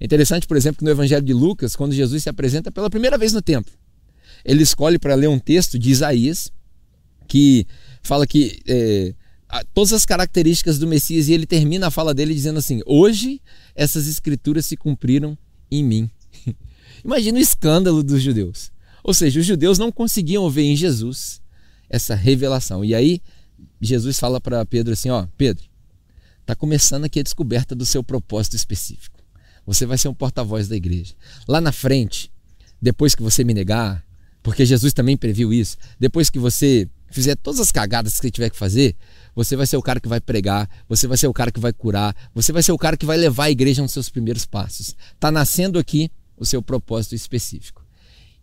[0.00, 3.18] É interessante, por exemplo, que no Evangelho de Lucas, quando Jesus se apresenta pela primeira
[3.18, 3.72] vez no templo,
[4.42, 6.50] ele escolhe para ler um texto de Isaías
[7.28, 7.66] que
[8.02, 9.14] fala que é,
[9.74, 13.42] todas as características do Messias e ele termina a fala dele dizendo assim: Hoje
[13.74, 15.36] essas escrituras se cumpriram
[15.70, 16.10] em mim.
[17.04, 18.72] Imagina o escândalo dos judeus.
[19.04, 21.40] Ou seja, os judeus não conseguiam ver em Jesus
[21.88, 22.84] essa revelação.
[22.84, 23.20] E aí
[23.80, 25.64] Jesus fala para Pedro assim: Ó, Pedro,
[26.40, 29.19] está começando aqui a descoberta do seu propósito específico.
[29.70, 31.14] Você vai ser um porta-voz da igreja.
[31.46, 32.28] Lá na frente,
[32.82, 34.04] depois que você me negar,
[34.42, 38.50] porque Jesus também previu isso, depois que você fizer todas as cagadas que você tiver
[38.50, 38.96] que fazer,
[39.32, 41.72] você vai ser o cara que vai pregar, você vai ser o cara que vai
[41.72, 44.96] curar, você vai ser o cara que vai levar a igreja nos seus primeiros passos.
[45.14, 47.86] Está nascendo aqui o seu propósito específico.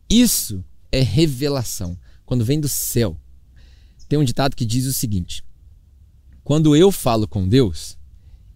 [0.09, 0.63] Isso
[0.93, 3.19] é revelação, quando vem do céu.
[4.07, 5.43] Tem um ditado que diz o seguinte:
[6.41, 7.97] quando eu falo com Deus,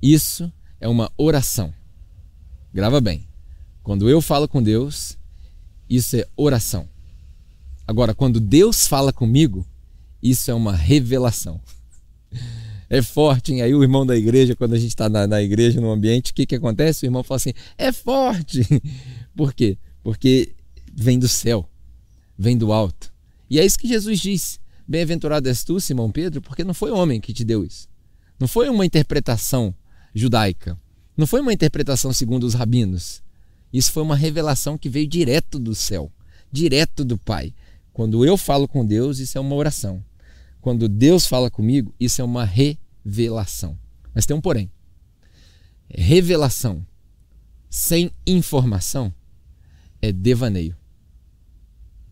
[0.01, 1.73] isso é uma oração.
[2.73, 3.27] Grava bem.
[3.83, 5.17] Quando eu falo com Deus,
[5.89, 6.87] isso é oração.
[7.85, 9.65] Agora, quando Deus fala comigo,
[10.21, 11.59] isso é uma revelação.
[12.93, 13.61] É forte, hein?
[13.61, 16.33] Aí o irmão da igreja, quando a gente está na, na, igreja, no ambiente, o
[16.33, 17.05] que, que acontece?
[17.05, 18.67] O irmão fala assim: é forte.
[19.33, 19.77] Por quê?
[20.03, 20.53] Porque
[20.93, 21.69] vem do céu,
[22.37, 23.13] vem do alto.
[23.49, 27.21] E é isso que Jesus diz: Bem-aventurado és tu, Simão Pedro, porque não foi homem
[27.21, 27.87] que te deu isso.
[28.37, 29.73] Não foi uma interpretação
[30.13, 30.77] judaica.
[31.21, 33.21] Não foi uma interpretação segundo os rabinos.
[33.71, 36.11] Isso foi uma revelação que veio direto do céu,
[36.51, 37.53] direto do Pai.
[37.93, 40.03] Quando eu falo com Deus, isso é uma oração.
[40.61, 43.77] Quando Deus fala comigo, isso é uma revelação.
[44.15, 44.71] Mas tem um porém.
[45.87, 46.83] Revelação
[47.69, 49.13] sem informação
[50.01, 50.75] é devaneio.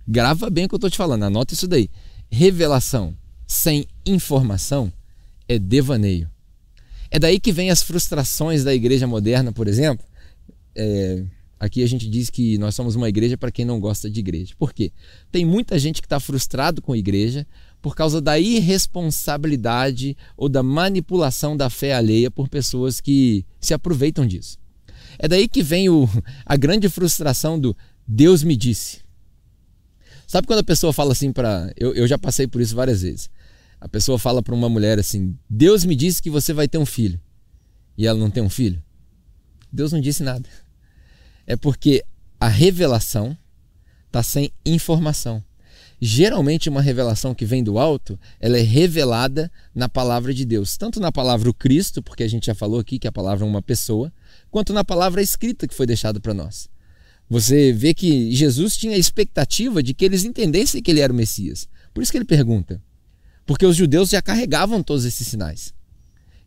[0.08, 1.90] Grava bem o que eu estou te falando, anota isso daí.
[2.30, 3.18] Revelação
[3.48, 4.94] sem informação
[5.48, 6.30] é devaneio.
[7.12, 10.06] É daí que vem as frustrações da igreja moderna, por exemplo.
[10.76, 11.24] É,
[11.60, 14.54] aqui a gente diz que nós somos uma igreja para quem não gosta de igreja.
[14.58, 14.92] Por quê?
[15.32, 17.46] Tem muita gente que está frustrado com a igreja
[17.82, 24.26] por causa da irresponsabilidade ou da manipulação da fé alheia por pessoas que se aproveitam
[24.26, 24.58] disso.
[25.18, 26.08] É daí que vem o,
[26.46, 27.76] a grande frustração do
[28.08, 29.00] Deus me disse.
[30.28, 31.74] Sabe quando a pessoa fala assim para.
[31.76, 33.30] Eu, eu já passei por isso várias vezes.
[33.80, 36.86] A pessoa fala para uma mulher assim: Deus me disse que você vai ter um
[36.86, 37.20] filho.
[37.98, 38.82] E ela não tem um filho.
[39.72, 40.48] Deus não disse nada.
[41.46, 42.04] É porque
[42.40, 43.38] a revelação
[44.08, 45.44] está sem informação.
[46.02, 50.78] Geralmente, uma revelação que vem do alto, ela é revelada na palavra de Deus.
[50.78, 53.50] Tanto na palavra o Cristo, porque a gente já falou aqui que a palavra é
[53.50, 54.12] uma pessoa,
[54.50, 56.70] quanto na palavra escrita que foi deixada para nós.
[57.30, 61.16] Você vê que Jesus tinha a expectativa de que eles entendessem que ele era o
[61.16, 61.68] Messias.
[61.94, 62.82] Por isso que ele pergunta:
[63.50, 65.74] porque os judeus já carregavam todos esses sinais.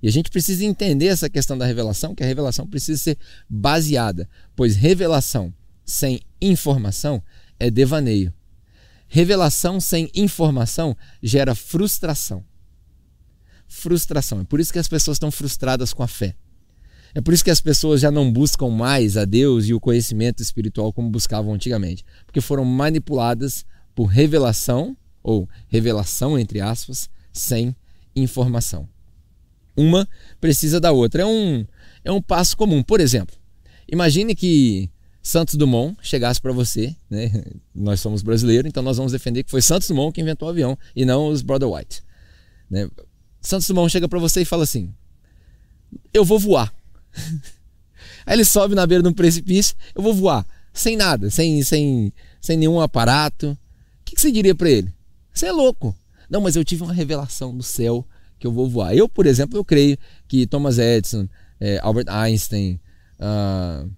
[0.01, 3.19] E a gente precisa entender essa questão da revelação, que a revelação precisa ser
[3.51, 5.53] baseada, pois revelação
[5.85, 7.21] sem informação
[7.59, 8.33] é devaneio.
[9.09, 12.45] Revelação sem informação gera frustração.
[13.67, 14.43] Frustração.
[14.43, 16.37] É por isso que as pessoas estão frustradas com a fé.
[17.17, 20.41] É por isso que as pessoas já não buscam mais a Deus e o conhecimento
[20.41, 27.75] espiritual como buscavam antigamente, porque foram manipuladas por revelação ou revelação, entre aspas, sem
[28.15, 28.89] informação.
[29.77, 30.09] Uma
[30.41, 31.23] precisa da outra.
[31.23, 31.67] É um,
[32.05, 32.83] é um passo comum.
[32.83, 33.37] Por exemplo,
[33.89, 34.91] imagine que
[35.23, 37.31] Santos Dumont chegasse para você, né?
[37.75, 40.77] Nós somos brasileiros, então nós vamos defender que foi Santos Dumont que inventou o avião
[40.95, 42.03] e não os Brother White.
[42.69, 42.89] Né?
[43.41, 44.93] Santos Dumont chega para você e fala assim:
[46.13, 46.75] Eu vou voar.
[48.27, 52.13] Aí ele sobe na beira de um precipício, eu vou voar, sem nada, sem, sem,
[52.41, 53.51] sem nenhum aparato.
[53.51, 53.59] O
[54.05, 54.93] que, que você diria para ele?
[55.33, 55.97] Você é louco.
[56.29, 58.07] Não, mas eu tive uma revelação do céu
[58.38, 58.95] que eu vou voar.
[58.95, 61.29] Eu, por exemplo, eu creio que Thomas Edison,
[61.61, 62.81] é, Albert Einstein,
[63.21, 63.88] uh,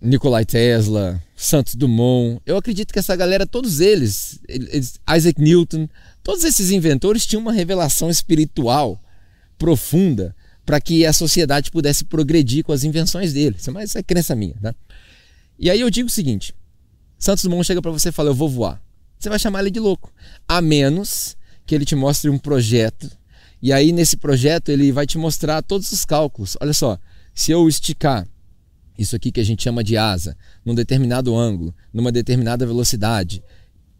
[0.00, 5.88] Nikolai Tesla, Santos Dumont, eu acredito que essa galera, todos eles, eles, Isaac Newton,
[6.22, 9.00] todos esses inventores tinham uma revelação espiritual
[9.58, 13.56] profunda para que a sociedade pudesse progredir com as invenções dele.
[13.56, 14.74] Isso é, crença minha, tá?
[15.58, 16.54] E aí eu digo o seguinte:
[17.18, 18.82] Santos Dumont chega para você e fala, eu vou voar.
[19.18, 20.12] Você vai chamar ele de louco.
[20.48, 23.10] A menos que ele te mostre um projeto.
[23.60, 26.56] E aí, nesse projeto, ele vai te mostrar todos os cálculos.
[26.60, 26.98] Olha só,
[27.34, 28.26] se eu esticar
[28.98, 33.42] isso aqui que a gente chama de asa, num determinado ângulo, numa determinada velocidade,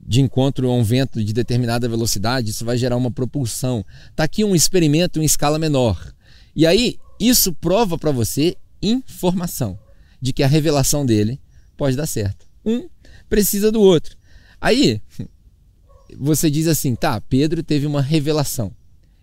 [0.00, 3.84] de encontro a um vento de determinada velocidade, isso vai gerar uma propulsão.
[4.10, 6.14] Está aqui um experimento em escala menor.
[6.54, 9.78] E aí, isso prova para você informação
[10.20, 11.40] de que a revelação dele
[11.76, 12.46] pode dar certo.
[12.64, 12.88] Um
[13.28, 14.16] precisa do outro.
[14.66, 15.00] Aí,
[16.18, 18.72] você diz assim: tá, Pedro teve uma revelação.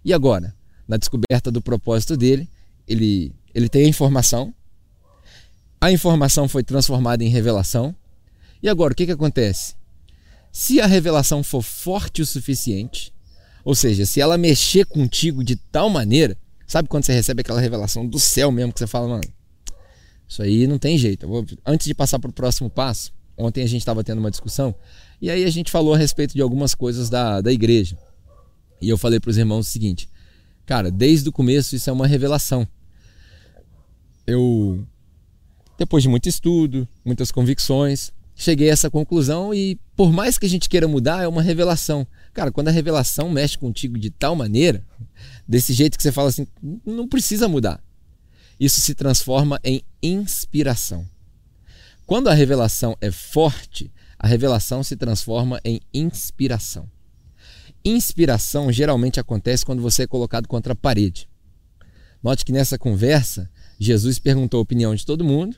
[0.06, 0.56] E agora?
[0.88, 2.48] Na descoberta do propósito dele,
[2.88, 4.54] ele, ele tem a informação,
[5.80, 7.96] a informação foi transformada em revelação.
[8.62, 9.76] E agora, o que, que acontece?
[10.52, 13.14] Se a revelação for forte o suficiente,
[13.64, 16.38] ou seja, se ela mexer contigo de tal maneira
[16.74, 19.24] Sabe quando você recebe aquela revelação do céu mesmo que você fala, mano,
[20.28, 21.28] isso aí não tem jeito.
[21.28, 21.46] Vou...
[21.66, 24.76] Antes de passar para o próximo passo, ontem a gente estava tendo uma discussão
[25.22, 27.98] e aí a gente falou a respeito de algumas coisas da, da igreja.
[28.82, 30.10] E eu falei para os irmãos o seguinte,
[30.66, 32.68] cara, desde o começo isso é uma revelação.
[34.28, 34.86] Eu,
[35.78, 40.50] depois de muito estudo, muitas convicções, cheguei a essa conclusão e por mais que a
[40.50, 42.06] gente queira mudar, é uma revelação.
[42.34, 44.86] Cara, quando a revelação mexe contigo de tal maneira,
[45.48, 46.48] desse jeito que você fala assim,
[46.86, 47.82] não precisa mudar.
[48.60, 51.08] Isso se transforma em inspiração.
[52.06, 56.90] Quando a revelação é forte, a revelação se transforma em inspiração.
[57.84, 61.28] Inspiração geralmente acontece quando você é colocado contra a parede.
[62.22, 65.58] Note que nessa conversa, Jesus perguntou a opinião de todo mundo,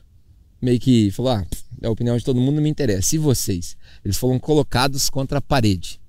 [0.61, 1.45] meio que falou: ah,
[1.83, 3.15] a opinião de todo mundo não me interessa.
[3.15, 3.77] E vocês?
[4.03, 5.99] Eles foram colocados contra a parede.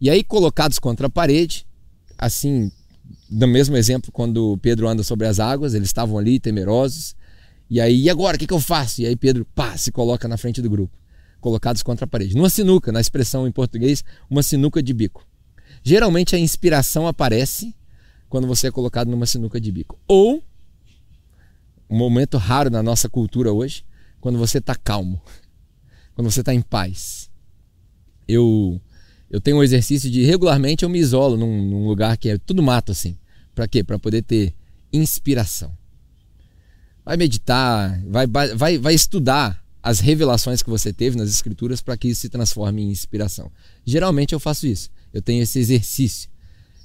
[0.00, 1.66] E aí, colocados contra a parede,
[2.18, 2.70] assim,
[3.30, 7.14] no mesmo exemplo, quando Pedro anda sobre as águas, eles estavam ali temerosos.
[7.68, 8.36] E aí, e agora?
[8.36, 9.00] O que, que eu faço?
[9.02, 10.96] E aí, Pedro, pá, se coloca na frente do grupo,
[11.40, 12.36] colocados contra a parede.
[12.36, 15.26] Numa sinuca, na expressão em português, uma sinuca de bico.
[15.82, 17.74] Geralmente a inspiração aparece
[18.28, 19.98] quando você é colocado numa sinuca de bico.
[20.06, 20.42] Ou,
[21.88, 23.84] um momento raro na nossa cultura hoje,
[24.20, 25.20] quando você está calmo,
[26.14, 27.30] quando você está em paz.
[28.26, 28.80] Eu
[29.30, 32.62] eu tenho um exercício de regularmente eu me isolo num, num lugar que é tudo
[32.62, 33.18] mato assim.
[33.54, 33.82] Para quê?
[33.82, 34.54] Para poder ter
[34.92, 35.75] inspiração.
[37.06, 42.08] Vai meditar, vai, vai, vai estudar as revelações que você teve nas escrituras para que
[42.08, 43.48] isso se transforme em inspiração.
[43.84, 44.90] Geralmente eu faço isso.
[45.14, 46.28] Eu tenho esse exercício.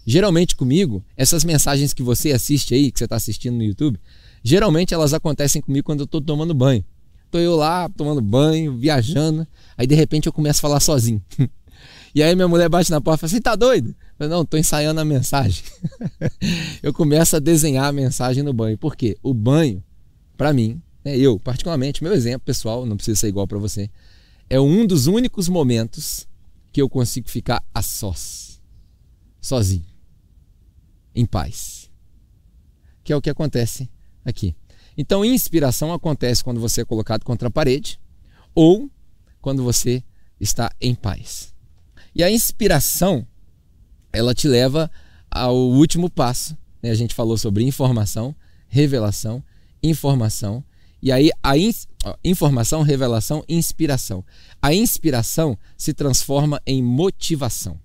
[0.05, 3.99] Geralmente comigo, essas mensagens que você assiste aí, que você está assistindo no YouTube,
[4.43, 6.85] geralmente elas acontecem comigo quando eu estou tomando banho.
[7.25, 11.19] Estou eu lá tomando banho, viajando, aí de repente eu começo a falar sozinho.
[12.13, 13.95] E aí minha mulher bate na porta e fala assim, tá doido?
[14.19, 15.63] Eu não, tô ensaiando a mensagem.
[16.83, 18.77] eu começo a desenhar a mensagem no banho.
[18.77, 19.17] Por quê?
[19.23, 19.81] O banho,
[20.41, 23.91] para mim, né, eu particularmente, meu exemplo pessoal, não precisa ser igual para você,
[24.49, 26.27] é um dos únicos momentos
[26.71, 28.59] que eu consigo ficar a sós,
[29.39, 29.85] sozinho,
[31.13, 31.91] em paz.
[33.03, 33.87] Que é o que acontece
[34.25, 34.55] aqui.
[34.97, 37.99] Então, inspiração acontece quando você é colocado contra a parede
[38.55, 38.89] ou
[39.41, 40.03] quando você
[40.39, 41.53] está em paz.
[42.15, 43.27] E a inspiração,
[44.11, 44.89] ela te leva
[45.29, 46.57] ao último passo.
[46.81, 46.89] Né?
[46.89, 48.35] A gente falou sobre informação,
[48.67, 49.43] revelação,
[49.81, 50.63] informação.
[51.01, 51.71] E aí a in...
[52.23, 54.23] informação, revelação, inspiração.
[54.61, 57.79] A inspiração se transforma em motivação.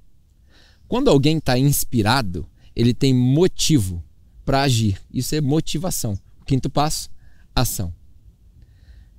[0.88, 4.02] Quando alguém está inspirado, ele tem motivo
[4.44, 5.00] para agir.
[5.12, 6.18] Isso é motivação.
[6.40, 7.10] O quinto passo,
[7.54, 7.92] ação.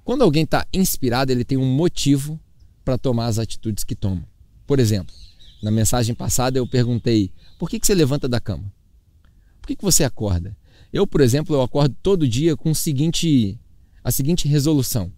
[0.03, 2.39] Quando alguém está inspirado, ele tem um motivo
[2.85, 4.25] para tomar as atitudes que toma.
[4.65, 5.13] Por exemplo,
[5.61, 8.71] na mensagem passada eu perguntei: por que, que você levanta da cama?
[9.59, 10.55] Por que, que você acorda?
[10.91, 13.60] Eu, por exemplo, eu acordo todo dia com o seguinte,
[14.04, 15.12] a seguinte resolução: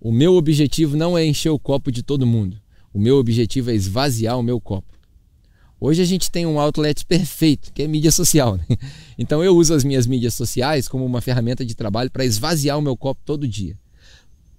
[0.00, 2.60] o meu objetivo não é encher o copo de todo mundo.
[2.92, 4.98] O meu objetivo é esvaziar o meu copo.
[5.80, 8.56] Hoje a gente tem um outlet perfeito, que é mídia social.
[8.56, 8.64] Né?
[9.18, 12.82] Então eu uso as minhas mídias sociais como uma ferramenta de trabalho para esvaziar o
[12.82, 13.76] meu copo todo dia.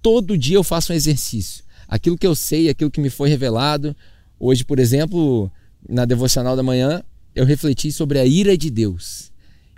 [0.02, 1.64] Todo dia eu faço um exercício.
[1.88, 3.96] Aquilo que eu sei, aquilo que me foi revelado.
[4.38, 5.50] Hoje, por exemplo,
[5.88, 7.02] na devocional da manhã,
[7.34, 9.32] eu refleti sobre a ira de Deus.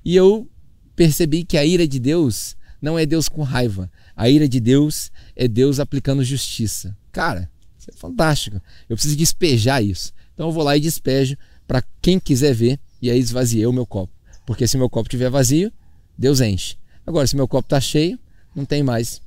[0.04, 0.48] E eu
[0.94, 3.90] percebi que a ira de Deus não é Deus com raiva.
[4.16, 6.96] A ira de Deus é Deus aplicando justiça.
[7.10, 8.60] Cara, isso é fantástico.
[8.88, 10.12] Eu preciso despejar isso.
[10.34, 13.86] Então eu vou lá e despejo para quem quiser ver e aí esvaziei o meu
[13.86, 14.12] copo.
[14.46, 15.72] Porque se meu copo estiver vazio,
[16.18, 16.76] Deus enche.
[17.06, 18.18] Agora, se meu copo está cheio,
[18.54, 19.20] não tem mais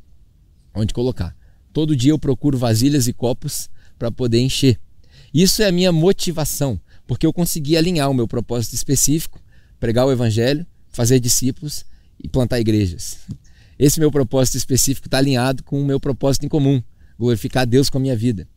[0.73, 1.36] onde colocar.
[1.73, 4.80] Todo dia eu procuro vasilhas e copos para poder encher.
[5.34, 9.41] Isso é a minha motivação, porque eu consegui alinhar o meu propósito específico,
[9.80, 11.86] pregar o evangelho, fazer discípulos
[12.23, 13.17] e plantar igrejas.
[13.77, 16.81] Esse meu propósito específico está alinhado com o meu propósito em comum,
[17.19, 18.47] glorificar Deus com a minha vida.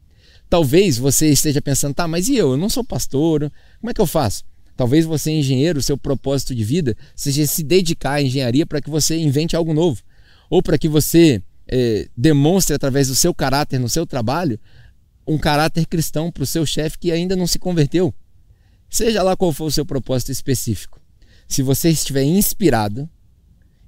[0.48, 2.52] Talvez você esteja pensando, tá, mas e eu?
[2.52, 4.44] Eu não sou pastor, como é que eu faço?
[4.76, 9.18] Talvez você, engenheiro, seu propósito de vida seja se dedicar à engenharia para que você
[9.18, 10.00] invente algo novo,
[10.48, 14.58] ou para que você é, demonstre através do seu caráter no seu trabalho
[15.26, 18.14] um caráter cristão para o seu chefe que ainda não se converteu.
[18.88, 20.97] Seja lá qual for o seu propósito específico.
[21.48, 23.08] Se você estiver inspirado,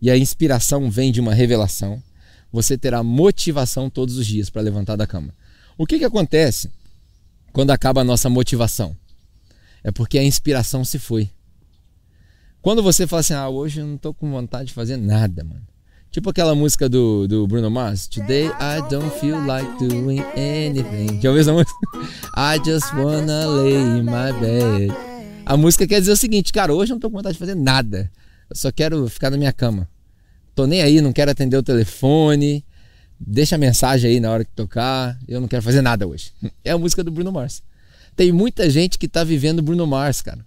[0.00, 2.02] e a inspiração vem de uma revelação,
[2.50, 5.34] você terá motivação todos os dias para levantar da cama.
[5.76, 6.70] O que, que acontece
[7.52, 8.96] quando acaba a nossa motivação?
[9.84, 11.30] É porque a inspiração se foi.
[12.60, 15.62] Quando você fala assim, ah, hoje eu não estou com vontade de fazer nada, mano.
[16.10, 21.20] Tipo aquela música do, do Bruno Mars, Today I don't feel like doing anything.
[21.20, 21.72] Já ouviu essa música?
[22.36, 25.09] I just wanna lay in my bed.
[25.50, 27.56] A música quer dizer o seguinte, cara, hoje eu não tô com vontade de fazer
[27.56, 28.08] nada.
[28.48, 29.90] Eu só quero ficar na minha cama.
[30.54, 32.64] Tô nem aí, não quero atender o telefone.
[33.18, 35.18] Deixa a mensagem aí na hora que tocar.
[35.26, 36.32] Eu não quero fazer nada hoje.
[36.64, 37.64] É a música do Bruno Mars.
[38.14, 40.46] Tem muita gente que tá vivendo Bruno Mars, cara.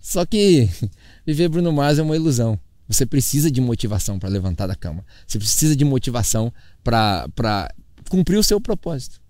[0.00, 0.68] Só que
[1.24, 2.58] viver Bruno Mars é uma ilusão.
[2.88, 5.06] Você precisa de motivação para levantar da cama.
[5.24, 6.52] Você precisa de motivação
[6.82, 7.72] para
[8.08, 9.22] cumprir o seu propósito.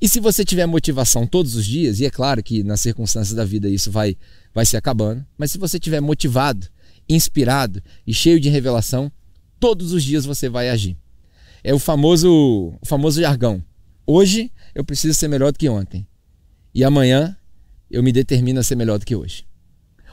[0.00, 3.44] E se você tiver motivação todos os dias, e é claro que nas circunstâncias da
[3.44, 4.16] vida isso vai,
[4.54, 6.68] vai se acabando, mas se você estiver motivado,
[7.08, 9.10] inspirado e cheio de revelação,
[9.58, 10.96] todos os dias você vai agir.
[11.62, 12.30] É o famoso,
[12.80, 13.62] o famoso jargão.
[14.06, 16.06] Hoje eu preciso ser melhor do que ontem.
[16.72, 17.36] E amanhã
[17.90, 19.46] eu me determino a ser melhor do que hoje.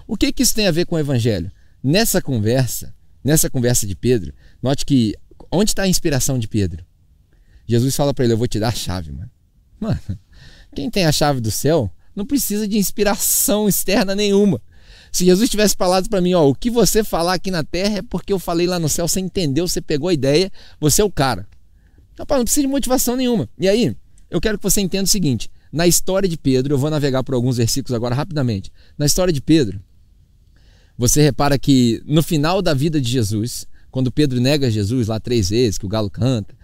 [0.08, 1.52] O que, que isso tem a ver com o evangelho?
[1.84, 5.16] Nessa conversa, nessa conversa de Pedro, note que
[5.52, 6.86] onde está a inspiração de Pedro?
[7.68, 9.32] Jesus fala para ele: Eu vou te dar a chave, mano.
[9.80, 10.00] Mano,
[10.76, 14.62] quem tem a chave do céu não precisa de inspiração externa nenhuma.
[15.12, 18.02] Se Jesus tivesse falado para mim, ó, o que você falar aqui na terra é
[18.02, 21.12] porque eu falei lá no céu, você entendeu, você pegou a ideia, você é o
[21.12, 21.48] cara.
[22.18, 23.50] Rapaz, não precisa de motivação nenhuma.
[23.60, 23.96] E aí,
[24.30, 27.36] eu quero que você entenda o seguinte: na história de Pedro, eu vou navegar por
[27.36, 28.72] alguns versículos agora rapidamente.
[28.98, 29.82] Na história de Pedro,
[30.98, 35.50] você repara que no final da vida de Jesus, quando Pedro nega Jesus lá três
[35.50, 36.56] vezes, que o galo canta,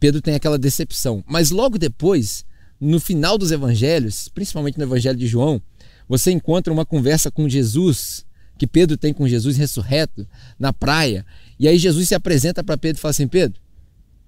[0.00, 1.22] Pedro tem aquela decepção.
[1.26, 2.44] Mas logo depois,
[2.80, 5.60] no final dos evangelhos, principalmente no evangelho de João,
[6.08, 8.24] você encontra uma conversa com Jesus,
[8.58, 10.26] que Pedro tem com Jesus ressurreto,
[10.58, 11.24] na praia.
[11.58, 13.60] E aí Jesus se apresenta para Pedro e fala assim: Pedro,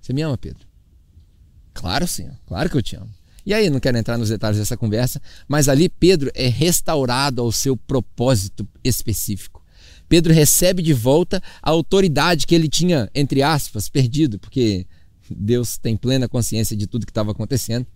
[0.01, 0.67] você me ama, Pedro?
[1.73, 3.11] Claro, Senhor, claro que eu te amo.
[3.47, 7.51] E aí, não quero entrar nos detalhes dessa conversa, mas ali Pedro é restaurado ao
[7.51, 9.65] seu propósito específico.
[10.07, 14.87] Pedro recebe de volta a autoridade que ele tinha, entre aspas, perdido, porque
[15.31, 17.87] Deus tem plena consciência de tudo que estava acontecendo.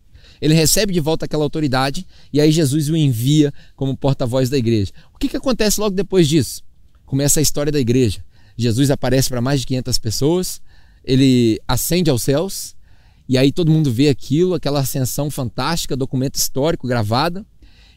[0.42, 4.90] Ele recebe de volta aquela autoridade e aí Jesus o envia como porta-voz da igreja.
[5.14, 6.64] O que, que acontece logo depois disso?
[7.06, 8.24] Começa a história da igreja.
[8.56, 10.60] Jesus aparece para mais de 500 pessoas,
[11.04, 12.74] ele ascende aos céus
[13.28, 17.46] e aí todo mundo vê aquilo, aquela ascensão fantástica, documento histórico gravado.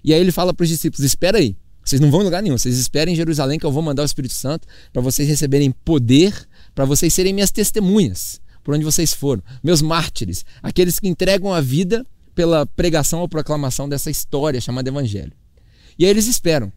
[0.04, 2.60] E aí ele fala para os discípulos: Espera aí, vocês não vão em lugar nenhum,
[2.60, 6.48] vocês esperem em Jerusalém que eu vou mandar o Espírito Santo para vocês receberem poder,
[6.76, 11.62] para vocês serem minhas testemunhas por onde vocês foram, meus mártires, aqueles que entregam a
[11.62, 12.04] vida
[12.36, 15.32] pela pregação ou proclamação dessa história chamada Evangelho.
[15.98, 16.72] E aí eles esperam.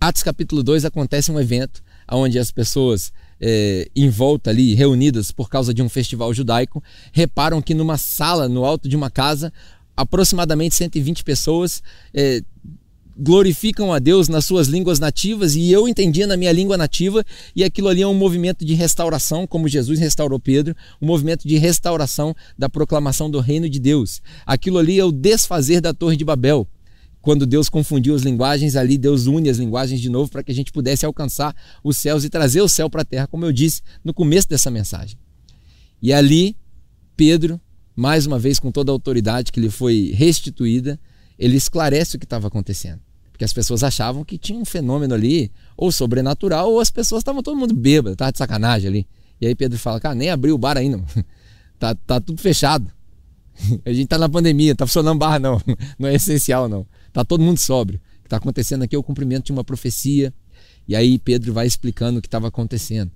[0.00, 5.48] Atos capítulo 2 acontece um evento onde as pessoas é, em volta ali, reunidas por
[5.48, 6.82] causa de um festival judaico,
[7.12, 9.52] reparam que numa sala no alto de uma casa,
[9.96, 11.82] aproximadamente 120 pessoas
[12.12, 12.42] é,
[13.16, 17.62] glorificam a Deus nas suas línguas nativas e eu entendia na minha língua nativa e
[17.62, 22.34] aquilo ali é um movimento de restauração, como Jesus restaurou Pedro, um movimento de restauração
[22.58, 24.20] da proclamação do reino de Deus.
[24.44, 26.66] Aquilo ali é o desfazer da Torre de Babel.
[27.20, 30.54] Quando Deus confundiu as linguagens, ali Deus une as linguagens de novo para que a
[30.54, 33.80] gente pudesse alcançar os céus e trazer o céu para a terra, como eu disse
[34.04, 35.16] no começo dessa mensagem.
[36.02, 36.54] E ali,
[37.16, 37.58] Pedro,
[37.96, 41.00] mais uma vez com toda a autoridade que lhe foi restituída,
[41.38, 43.00] ele esclarece o que estava acontecendo.
[43.30, 47.42] Porque as pessoas achavam que tinha um fenômeno ali, ou sobrenatural, ou as pessoas estavam
[47.42, 49.08] todo mundo bêbado, tava de sacanagem ali.
[49.40, 51.02] E aí Pedro fala, cara, nem abriu o bar ainda,
[51.78, 52.90] tá, tá tudo fechado.
[53.84, 55.60] A gente tá na pandemia, tá funcionando bar não,
[55.98, 56.86] não é essencial não.
[57.12, 58.00] Tá todo mundo sóbrio.
[58.20, 60.32] O que tá acontecendo aqui é o cumprimento de uma profecia.
[60.86, 63.10] E aí Pedro vai explicando o que estava acontecendo.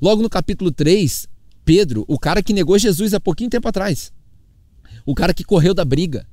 [0.00, 1.28] Logo no capítulo 3,
[1.64, 4.12] Pedro, o cara que negou Jesus há pouquinho tempo atrás,
[5.04, 6.26] o cara que correu da briga,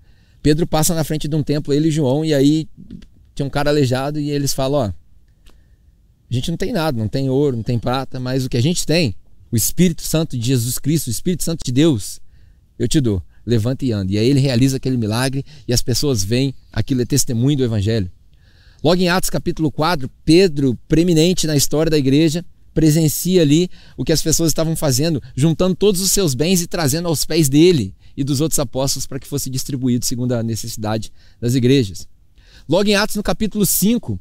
[0.43, 2.67] Pedro passa na frente de um templo, ele e João, e aí
[3.33, 7.29] tinha um cara aleijado e eles falam: Ó, a gente não tem nada, não tem
[7.29, 9.15] ouro, não tem prata, mas o que a gente tem,
[9.49, 12.19] o Espírito Santo de Jesus Cristo, o Espírito Santo de Deus,
[12.77, 13.23] eu te dou.
[13.45, 14.11] Levanta e anda.
[14.11, 18.09] E aí ele realiza aquele milagre e as pessoas veem, aquilo é testemunho do Evangelho.
[18.81, 24.11] Logo em Atos capítulo 4, Pedro, preeminente na história da igreja, presencia ali o que
[24.11, 28.23] as pessoas estavam fazendo, juntando todos os seus bens e trazendo aos pés dele e
[28.23, 32.07] dos outros apóstolos para que fosse distribuído segundo a necessidade das igrejas.
[32.67, 34.19] Logo em Atos, no capítulo 5,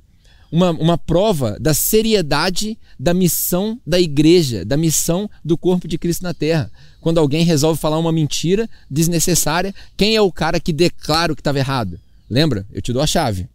[0.53, 6.23] uma, uma prova da seriedade da missão da igreja, da missão do corpo de Cristo
[6.23, 6.71] na terra.
[7.01, 11.41] Quando alguém resolve falar uma mentira desnecessária, quem é o cara que declara o que
[11.41, 11.99] estava errado?
[12.29, 12.67] Lembra?
[12.71, 13.49] Eu te dou a chave.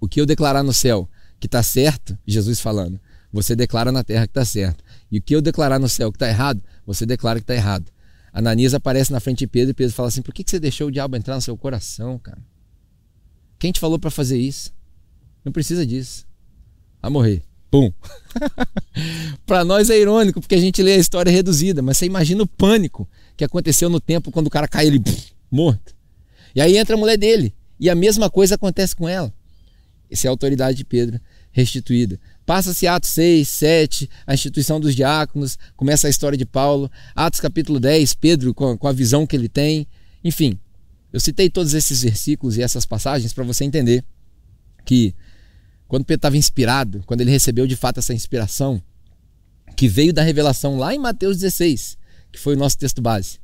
[0.00, 2.98] O que eu declarar no céu que está certo, Jesus falando,
[3.32, 4.82] você declara na terra que está certo.
[5.10, 7.90] E o que eu declarar no céu que está errado, você declara que está errado.
[8.32, 10.90] Ananias aparece na frente de Pedro e Pedro fala assim: por que você deixou o
[10.90, 12.42] diabo entrar no seu coração, cara?
[13.58, 14.72] Quem te falou para fazer isso?
[15.44, 16.26] Não precisa disso.
[17.02, 17.42] A morrer.
[17.70, 17.92] Pum.
[19.44, 22.46] para nós é irônico, porque a gente lê a história reduzida, mas você imagina o
[22.46, 25.02] pânico que aconteceu no tempo quando o cara cai ele
[25.50, 25.94] morto.
[26.54, 29.32] E aí entra a mulher dele, e a mesma coisa acontece com ela.
[30.10, 31.20] Essa é a autoridade de Pedro
[31.52, 32.18] restituída.
[32.48, 36.90] Passa-se Atos 6, 7, a instituição dos diáconos, começa a história de Paulo.
[37.14, 39.86] Atos capítulo 10, Pedro com, com a visão que ele tem.
[40.24, 40.58] Enfim,
[41.12, 44.02] eu citei todos esses versículos e essas passagens para você entender
[44.86, 45.14] que
[45.86, 48.82] quando Pedro estava inspirado, quando ele recebeu de fato essa inspiração,
[49.76, 51.98] que veio da revelação lá em Mateus 16,
[52.32, 53.40] que foi o nosso texto base,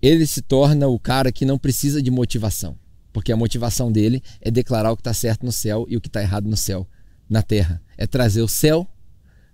[0.00, 2.78] ele se torna o cara que não precisa de motivação,
[3.12, 6.06] porque a motivação dele é declarar o que está certo no céu e o que
[6.06, 6.86] está errado no céu,
[7.28, 7.82] na terra.
[8.00, 8.88] É trazer o céu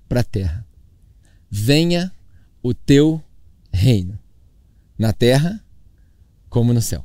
[0.09, 0.67] para a terra.
[1.51, 2.11] Venha
[2.63, 3.23] o teu
[3.71, 4.19] reino,
[4.99, 5.63] na terra
[6.49, 7.05] como no céu.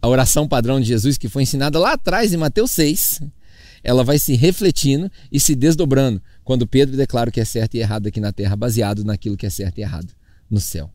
[0.00, 3.22] A oração padrão de Jesus, que foi ensinada lá atrás em Mateus 6,
[3.82, 7.80] ela vai se refletindo e se desdobrando quando Pedro declara o que é certo e
[7.80, 10.12] errado aqui na terra, baseado naquilo que é certo e errado
[10.48, 10.90] no céu.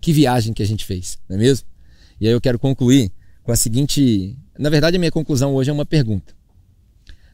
[0.00, 1.66] Que viagem que a gente fez, não é mesmo?
[2.20, 4.36] E aí eu quero concluir com a seguinte.
[4.58, 6.34] Na verdade, a minha conclusão hoje é uma pergunta.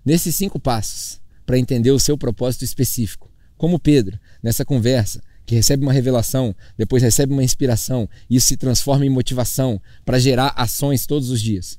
[0.04, 5.82] Nesses cinco passos, para entender o seu propósito específico, como Pedro, nessa conversa, que recebe
[5.82, 11.06] uma revelação, depois recebe uma inspiração, e isso se transforma em motivação para gerar ações
[11.06, 11.78] todos os dias.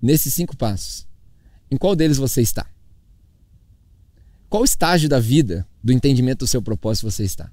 [0.00, 1.06] Nesses cinco passos,
[1.70, 2.66] em qual deles você está?
[4.48, 7.50] Qual estágio da vida, do entendimento do seu propósito você está?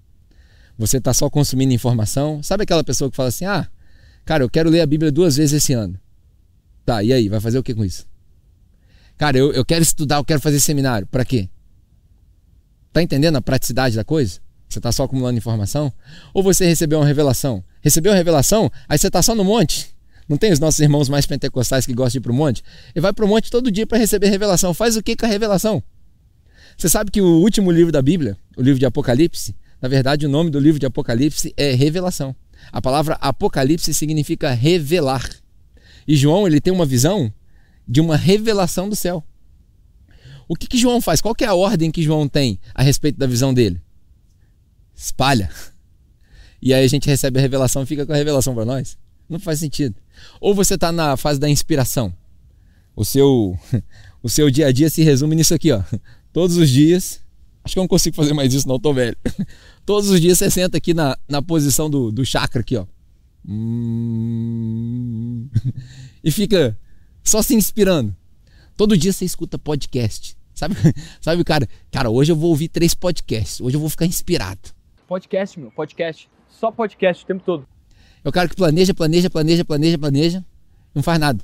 [0.78, 2.43] Você está só consumindo informação?
[2.43, 3.70] Sabe aquela pessoa que fala assim: ah,
[4.26, 6.00] cara, eu quero ler a Bíblia duas vezes esse ano.
[6.86, 7.30] Tá, e aí?
[7.30, 8.06] Vai fazer o que com isso?
[9.20, 11.06] Cara, eu, eu quero estudar, eu quero fazer seminário.
[11.06, 11.50] Para quê?
[12.94, 14.40] Tá entendendo a praticidade da coisa?
[14.70, 15.92] Você está só acumulando informação?
[16.34, 17.62] Ou você recebeu uma revelação?
[17.82, 19.94] Recebeu uma revelação, aí você está só no monte.
[20.28, 22.64] Não tem os nossos irmãos mais pentecostais que gostam de ir para o monte?
[22.96, 24.74] Ele vai para o monte todo dia para receber revelação.
[24.74, 25.84] Faz o que com a revelação?
[26.78, 30.30] Você sabe que o último livro da Bíblia, o livro de Apocalipse, na verdade o
[30.30, 32.34] nome do livro de Apocalipse é Revelação.
[32.72, 35.30] A palavra Apocalipse significa revelar.
[36.08, 37.34] E João ele tem uma visão
[37.90, 39.24] de uma revelação do céu.
[40.48, 41.20] O que, que João faz?
[41.20, 43.82] Qual é a ordem que João tem a respeito da visão dele?
[44.96, 45.50] Espalha.
[46.62, 48.98] E aí a gente recebe a revelação e fica com a revelação para nós.
[49.30, 49.96] Não faz sentido.
[50.42, 52.14] Ou você está na fase da inspiração.
[52.94, 53.58] O seu,
[54.22, 55.82] o seu dia a dia se resume nisso aqui, ó.
[56.34, 57.22] Todos os dias.
[57.64, 59.16] Acho que eu não consigo fazer mais isso, não, tô velho.
[59.86, 62.86] Todos os dias você senta aqui na, na posição do, do chakra aqui, ó.
[63.48, 65.48] Hum,
[66.22, 66.78] e fica
[67.24, 68.16] só se inspirando.
[68.76, 70.38] Todo dia você escuta podcast.
[70.54, 70.76] Sabe,
[71.22, 71.68] sabe, cara?
[71.92, 73.62] Cara, hoje eu vou ouvir três podcasts.
[73.62, 74.60] Hoje eu vou ficar inspirado.
[75.08, 76.30] Podcast, meu, podcast.
[76.50, 77.68] Só podcast o tempo todo.
[78.24, 80.46] É o cara que planeja, planeja, planeja, planeja, planeja,
[80.94, 81.44] não faz nada.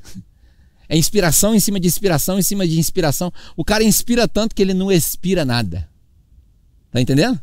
[0.87, 3.31] É inspiração em cima de inspiração, em cima de inspiração.
[3.55, 5.89] O cara inspira tanto que ele não expira nada.
[6.91, 7.39] Tá entendendo?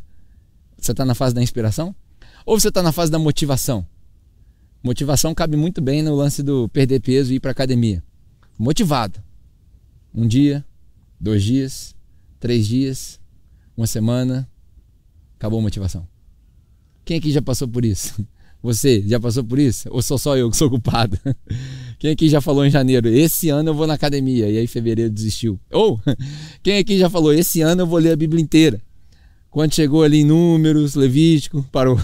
[0.77, 1.95] Você está na fase da inspiração?
[2.45, 3.85] Ou você está na fase da motivação?
[4.81, 8.03] Motivação cabe muito bem no lance do perder peso e ir para academia.
[8.57, 9.21] Motivado.
[10.13, 10.63] Um dia,
[11.19, 11.95] dois dias,
[12.39, 13.19] três dias,
[13.75, 14.49] uma semana,
[15.35, 16.07] acabou a motivação.
[17.03, 18.25] Quem aqui já passou por isso?
[18.61, 19.89] Você já passou por isso?
[19.91, 21.19] Ou sou só eu que sou culpado?
[21.99, 25.11] Quem aqui já falou em janeiro, esse ano eu vou na academia, e aí fevereiro
[25.11, 25.59] desistiu?
[25.71, 25.99] Ou
[26.61, 28.81] quem aqui já falou, esse ano eu vou ler a Bíblia inteira?
[29.49, 31.97] Quando chegou ali em Números, Levítico, parou.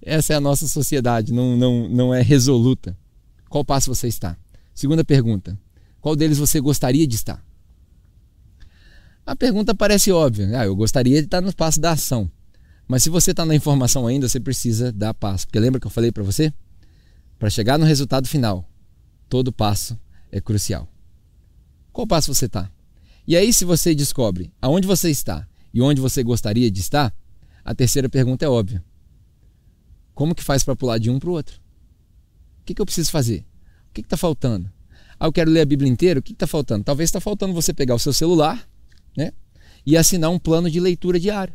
[0.00, 2.96] Essa é a nossa sociedade, não, não, não é resoluta.
[3.48, 4.36] Qual passo você está?
[4.74, 5.58] Segunda pergunta:
[6.00, 7.44] qual deles você gostaria de estar?
[9.24, 10.60] A pergunta parece óbvia.
[10.60, 12.30] Ah, eu gostaria de estar no passo da ação.
[12.86, 15.46] Mas se você está na informação ainda, você precisa dar passo.
[15.46, 16.52] Porque lembra que eu falei para você?
[17.38, 18.68] Para chegar no resultado final,
[19.28, 19.98] todo passo
[20.30, 20.86] é crucial.
[21.90, 22.70] Qual passo você está?
[23.26, 27.14] E aí, se você descobre aonde você está e onde você gostaria de estar,
[27.64, 28.84] a terceira pergunta é óbvia.
[30.14, 31.56] Como que faz para pular de um para o outro?
[32.60, 33.44] O que, que eu preciso fazer?
[33.94, 34.70] Que está faltando?
[35.18, 36.82] Ah, eu quero ler a Bíblia inteira, o que está faltando?
[36.82, 38.68] Talvez está faltando você pegar o seu celular
[39.16, 39.32] né,
[39.86, 41.54] e assinar um plano de leitura diário.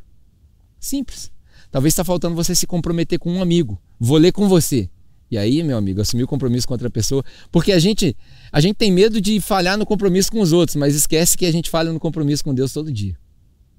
[0.79, 1.29] Simples.
[1.69, 3.79] Talvez está faltando você se comprometer com um amigo.
[3.99, 4.89] Vou ler com você.
[5.29, 7.23] E aí, meu amigo, assumir o compromisso com outra pessoa.
[7.51, 8.15] Porque a gente,
[8.51, 11.51] a gente tem medo de falhar no compromisso com os outros, mas esquece que a
[11.51, 13.15] gente falha no compromisso com Deus todo dia.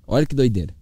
[0.06, 0.74] Olha que doideira.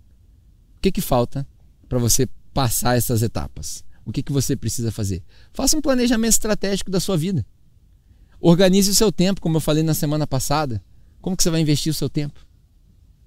[0.76, 1.46] O que, que falta
[1.88, 3.84] para você passar essas etapas?
[4.04, 5.22] O que, que você precisa fazer?
[5.52, 7.46] Faça um planejamento estratégico da sua vida.
[8.40, 10.82] Organize o seu tempo, como eu falei na semana passada.
[11.20, 12.46] Como que você vai investir o seu tempo?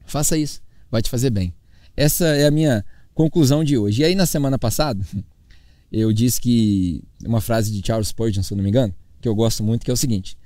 [0.06, 1.54] Faça isso, vai te fazer bem.
[1.96, 4.02] Essa é a minha conclusão de hoje.
[4.02, 5.06] E aí na semana passada,
[5.92, 9.36] eu disse que uma frase de Charles Spurgeon, se eu não me engano, que eu
[9.36, 10.38] gosto muito, que é o seguinte: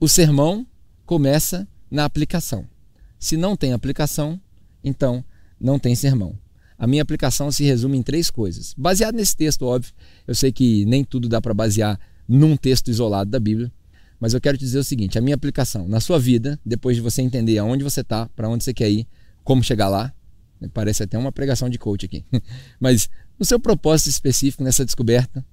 [0.00, 0.66] o sermão
[1.04, 2.66] começa na aplicação.
[3.18, 4.40] Se não tem aplicação,
[4.82, 5.24] então
[5.60, 6.36] não tem sermão.
[6.76, 8.74] A minha aplicação se resume em três coisas.
[8.76, 9.92] Baseado nesse texto, óbvio,
[10.26, 13.72] eu sei que nem tudo dá para basear num texto isolado da Bíblia,
[14.22, 17.02] mas eu quero te dizer o seguinte: a minha aplicação na sua vida, depois de
[17.02, 19.04] você entender aonde você está, para onde você quer ir,
[19.42, 20.14] como chegar lá,
[20.60, 22.24] né, parece até uma pregação de coach aqui,
[22.78, 25.44] mas no seu propósito específico nessa descoberta,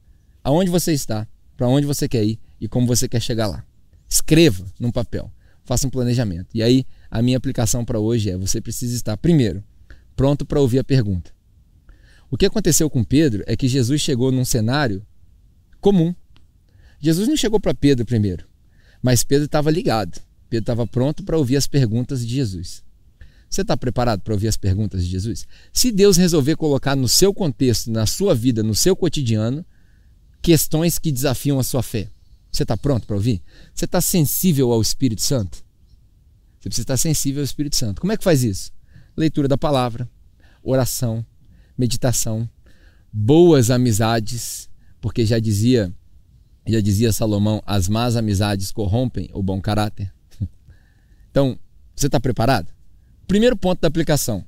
[0.43, 3.65] aonde você está, para onde você quer ir e como você quer chegar lá.
[4.07, 5.31] Escreva num papel,
[5.65, 6.49] faça um planejamento.
[6.53, 9.63] E aí, a minha aplicação para hoje é: você precisa estar, primeiro,
[10.15, 11.31] pronto para ouvir a pergunta.
[12.29, 15.03] O que aconteceu com Pedro é que Jesus chegou num cenário
[15.81, 16.13] comum.
[16.99, 18.47] Jesus não chegou para Pedro primeiro.
[19.01, 20.19] Mas Pedro estava ligado.
[20.49, 22.83] Pedro estava pronto para ouvir as perguntas de Jesus.
[23.49, 25.47] Você está preparado para ouvir as perguntas de Jesus?
[25.73, 29.65] Se Deus resolver colocar no seu contexto, na sua vida, no seu cotidiano,
[30.41, 32.09] questões que desafiam a sua fé,
[32.51, 33.41] você está pronto para ouvir?
[33.73, 35.57] Você está sensível ao Espírito Santo?
[36.59, 38.01] Você precisa estar sensível ao Espírito Santo.
[38.01, 38.71] Como é que faz isso?
[39.15, 40.09] Leitura da palavra,
[40.61, 41.25] oração,
[41.77, 42.49] meditação,
[43.11, 44.69] boas amizades,
[44.99, 45.93] porque já dizia
[46.71, 50.11] já dizia Salomão, as más amizades corrompem o bom caráter.
[51.31, 51.59] Então,
[51.95, 52.73] você está preparado?
[53.27, 54.43] Primeiro ponto da aplicação: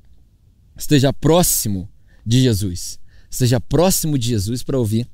[0.76, 1.88] esteja próximo
[2.26, 3.00] de Jesus.
[3.30, 5.08] Esteja próximo de Jesus para ouvir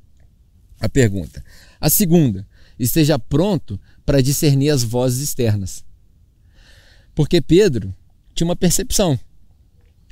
[0.79, 1.43] a pergunta.
[1.79, 2.47] A segunda,
[2.79, 5.83] esteja pronto para discernir as vozes externas.
[7.13, 7.93] Porque Pedro
[8.33, 9.19] tinha uma percepção.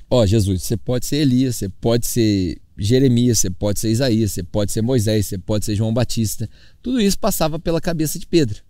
[0.09, 4.31] Ó, oh, Jesus, você pode ser Elias, você pode ser Jeremias, você pode ser Isaías,
[4.31, 6.49] você pode ser Moisés, você pode ser João Batista.
[6.81, 8.61] Tudo isso passava pela cabeça de Pedro.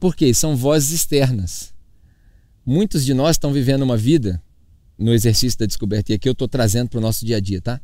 [0.00, 0.34] Por quê?
[0.34, 1.72] São vozes externas.
[2.64, 4.42] Muitos de nós estão vivendo uma vida
[4.98, 7.60] no exercício da descoberta, e aqui eu estou trazendo para o nosso dia a dia,
[7.60, 7.80] tá?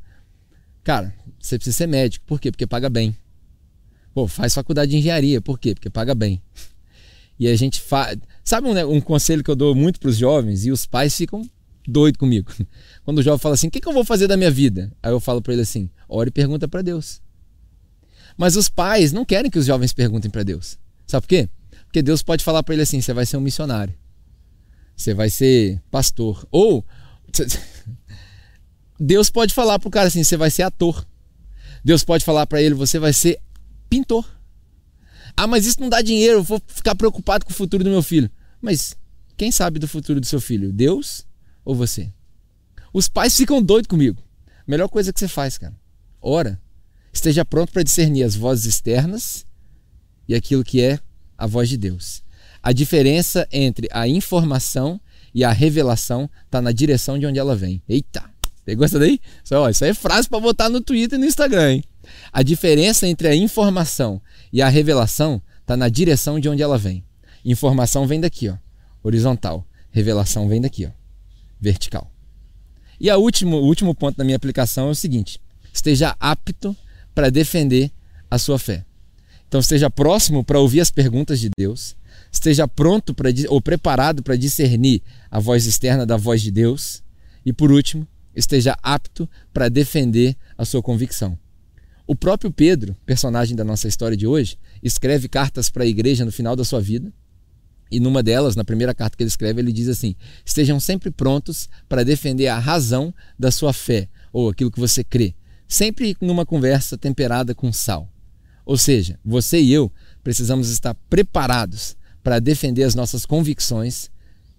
[0.82, 2.24] Cara, você precisa ser médico.
[2.26, 2.50] Por quê?
[2.50, 3.16] Porque paga bem.
[4.12, 5.40] Pô, faz faculdade de engenharia.
[5.40, 5.74] Por quê?
[5.74, 6.42] Porque paga bem.
[7.38, 8.18] E a gente faz.
[8.44, 10.66] Sabe um, um conselho que eu dou muito para os jovens?
[10.66, 11.48] E os pais ficam
[11.86, 12.52] doido comigo.
[13.04, 14.92] Quando o jovem fala assim: o que, que eu vou fazer da minha vida?
[15.02, 17.20] Aí eu falo para ele assim: ore e pergunta para Deus.
[18.36, 20.78] Mas os pais não querem que os jovens perguntem para Deus.
[21.06, 21.48] Sabe por quê?
[21.84, 23.94] Porque Deus pode falar para ele assim: você vai ser um missionário,
[24.96, 26.46] você vai ser pastor.
[26.50, 26.84] Ou
[28.98, 31.06] Deus pode falar para o cara assim: você vai ser ator.
[31.84, 33.38] Deus pode falar para ele: você vai ser
[33.88, 34.26] pintor.
[35.36, 38.02] Ah, mas isso não dá dinheiro, eu vou ficar preocupado com o futuro do meu
[38.02, 38.30] filho.
[38.60, 38.96] Mas
[39.36, 40.72] quem sabe do futuro do seu filho?
[40.72, 41.26] Deus
[41.64, 42.12] ou você?
[42.92, 44.22] Os pais ficam doidos comigo.
[44.66, 45.74] Melhor coisa que você faz, cara.
[46.20, 46.60] Ora.
[47.12, 49.44] Esteja pronto para discernir as vozes externas
[50.26, 50.98] e aquilo que é
[51.36, 52.22] a voz de Deus.
[52.62, 55.00] A diferença entre a informação
[55.34, 57.82] e a revelação está na direção de onde ela vem.
[57.88, 58.24] Eita!
[58.64, 59.20] Pegou essa daí?
[59.44, 61.84] Isso, ó, isso aí é frase para botar no Twitter e no Instagram, hein?
[62.32, 67.04] A diferença entre a informação e a revelação está na direção de onde ela vem.
[67.44, 68.56] Informação vem daqui, ó,
[69.02, 69.66] horizontal.
[69.90, 70.90] Revelação vem daqui, ó,
[71.62, 72.10] vertical.
[73.00, 75.40] E a último, o último ponto da minha aplicação é o seguinte:
[75.72, 76.76] esteja apto
[77.14, 77.90] para defender
[78.28, 78.84] a sua fé.
[79.46, 81.96] Então esteja próximo para ouvir as perguntas de Deus,
[82.32, 87.02] esteja pronto para ou preparado para discernir a voz externa da voz de Deus
[87.44, 91.38] e por último, esteja apto para defender a sua convicção.
[92.06, 96.32] O próprio Pedro, personagem da nossa história de hoje, escreve cartas para a igreja no
[96.32, 97.12] final da sua vida.
[97.92, 100.16] E numa delas, na primeira carta que ele escreve, ele diz assim:
[100.46, 105.34] Estejam sempre prontos para defender a razão da sua fé, ou aquilo que você crê,
[105.68, 108.10] sempre numa conversa temperada com sal.
[108.64, 109.92] Ou seja, você e eu
[110.24, 114.10] precisamos estar preparados para defender as nossas convicções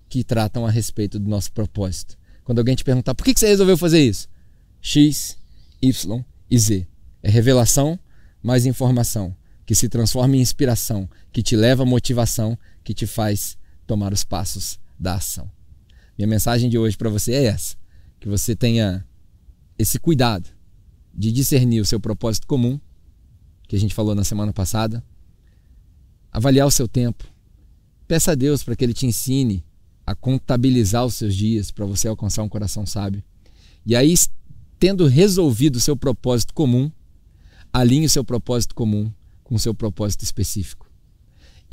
[0.07, 2.15] que tratam a respeito do nosso propósito.
[2.43, 4.29] Quando alguém te perguntar por que você resolveu fazer isso,
[4.79, 5.39] X,
[5.81, 6.85] Y e Z.
[7.23, 7.97] É revelação
[8.43, 13.57] mais informação, que se transforma em inspiração, que te leva à motivação, que te faz
[13.87, 15.49] tomar os passos da ação.
[16.17, 17.75] Minha mensagem de hoje para você é essa:
[18.19, 19.05] que você tenha
[19.77, 20.49] esse cuidado
[21.13, 22.79] de discernir o seu propósito comum,
[23.67, 25.03] que a gente falou na semana passada,
[26.31, 27.25] avaliar o seu tempo.
[28.07, 29.63] Peça a Deus para que Ele te ensine
[30.05, 33.23] a contabilizar os seus dias para você alcançar um coração sábio.
[33.85, 34.13] E aí,
[34.79, 36.91] tendo resolvido o seu propósito comum,
[37.71, 39.11] alinhe o seu propósito comum
[39.43, 40.82] com o seu propósito específico.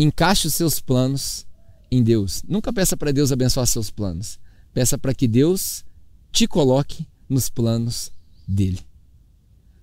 [0.02, 1.46] Encaixe os seus planos
[1.90, 2.42] em Deus.
[2.48, 4.40] Nunca peça para Deus abençoar seus planos.
[4.72, 5.84] Peça para que Deus
[6.32, 8.10] te coloque nos planos
[8.48, 8.80] dele.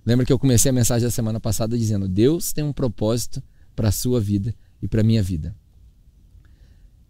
[0.04, 3.40] Lembra que eu comecei a mensagem da semana passada dizendo: Deus tem um propósito
[3.76, 4.52] para a sua vida
[4.82, 5.54] e para a minha vida.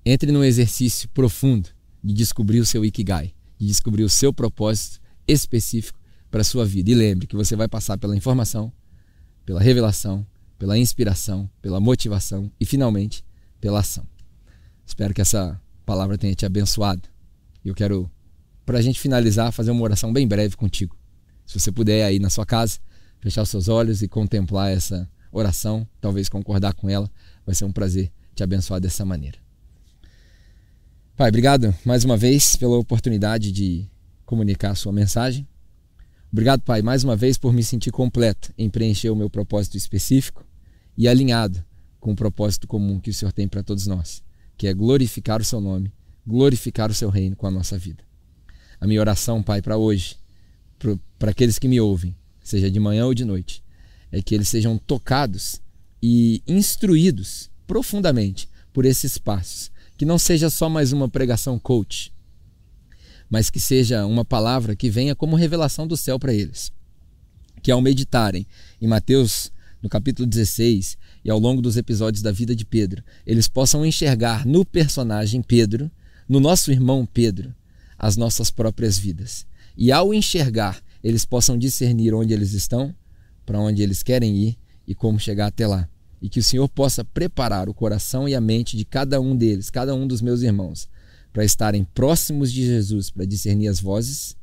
[0.05, 1.71] Entre num exercício profundo
[2.05, 5.99] de descobrir o seu Ikigai, de descobrir o seu propósito específico
[6.31, 6.91] para a sua vida.
[6.91, 8.71] E lembre que você vai passar pela informação,
[9.47, 10.27] pela revelação,
[10.59, 13.25] pela inspiração, pela motivação e, finalmente,
[13.61, 14.05] pela ação.
[14.85, 17.09] Espero que essa palavra tenha te abençoado.
[17.65, 18.11] E eu quero,
[18.67, 20.97] para a gente finalizar, fazer uma oração bem breve contigo.
[21.47, 22.79] Se você puder aí na sua casa,
[23.21, 27.11] fechar os seus olhos e contemplar essa oração, talvez concordar com ela,
[27.45, 29.39] vai ser um prazer te abençoar dessa maneira.
[31.17, 33.89] Pai, obrigado mais uma vez pela oportunidade de
[34.25, 35.47] comunicar a sua mensagem.
[36.31, 40.48] Obrigado, Pai, mais uma vez por me sentir completo em preencher o meu propósito específico
[40.99, 41.65] e alinhado
[42.01, 44.21] com o propósito comum que o Senhor tem para todos nós,
[44.57, 45.93] que é glorificar o seu nome,
[46.27, 48.03] glorificar o seu reino com a nossa vida.
[48.81, 50.17] A minha oração, Pai, para hoje,
[51.17, 53.63] para aqueles que me ouvem, seja de manhã ou de noite,
[54.11, 55.61] é que eles sejam tocados
[56.03, 62.13] e instruídos profundamente por esses passos que não seja só mais uma pregação coach,
[63.31, 66.73] mas que seja uma palavra que venha como revelação do céu para eles.
[67.63, 68.47] Que ao meditarem
[68.81, 69.53] em Mateus,
[69.83, 74.47] no capítulo 16, e ao longo dos episódios da vida de Pedro, eles possam enxergar
[74.47, 75.91] no personagem Pedro,
[76.29, 77.55] no nosso irmão Pedro,
[77.99, 79.47] as nossas próprias vidas.
[79.77, 82.95] E ao enxergar, eles possam discernir onde eles estão,
[83.47, 85.89] para onde eles querem ir e como chegar até lá
[86.21, 89.71] e que o Senhor possa preparar o coração e a mente de cada um deles,
[89.71, 90.89] cada um dos meus irmãos,
[91.33, 94.37] para estarem próximos de Jesus, para discernir as vozes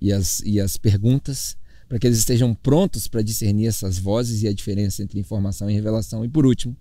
[0.00, 1.56] e as, e as perguntas,
[1.92, 5.74] para que eles estejam prontos para discernir essas vozes e a diferença entre informação e
[5.74, 6.74] revelação, e por último,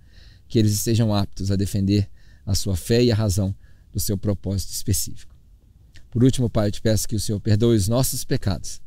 [0.48, 2.10] que eles estejam aptos a defender
[2.46, 3.54] a sua fé e a razão
[3.92, 5.36] do seu propósito específico.
[6.10, 8.82] Por último, Pai, eu te peço que o Senhor perdoe os nossos pecados,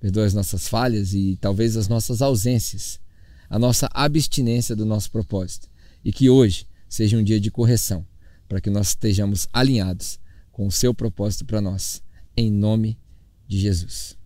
[0.00, 3.00] perdoe as nossas falhas e talvez as nossas ausências
[3.48, 5.70] a nossa abstinência do nosso propósito.
[6.04, 8.06] E que hoje seja um dia de correção,
[8.46, 10.20] para que nós estejamos alinhados
[10.52, 12.02] com o seu propósito para nós.
[12.36, 12.98] Em nome
[13.48, 14.18] de Jesus.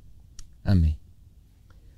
[0.64, 0.99] Amém.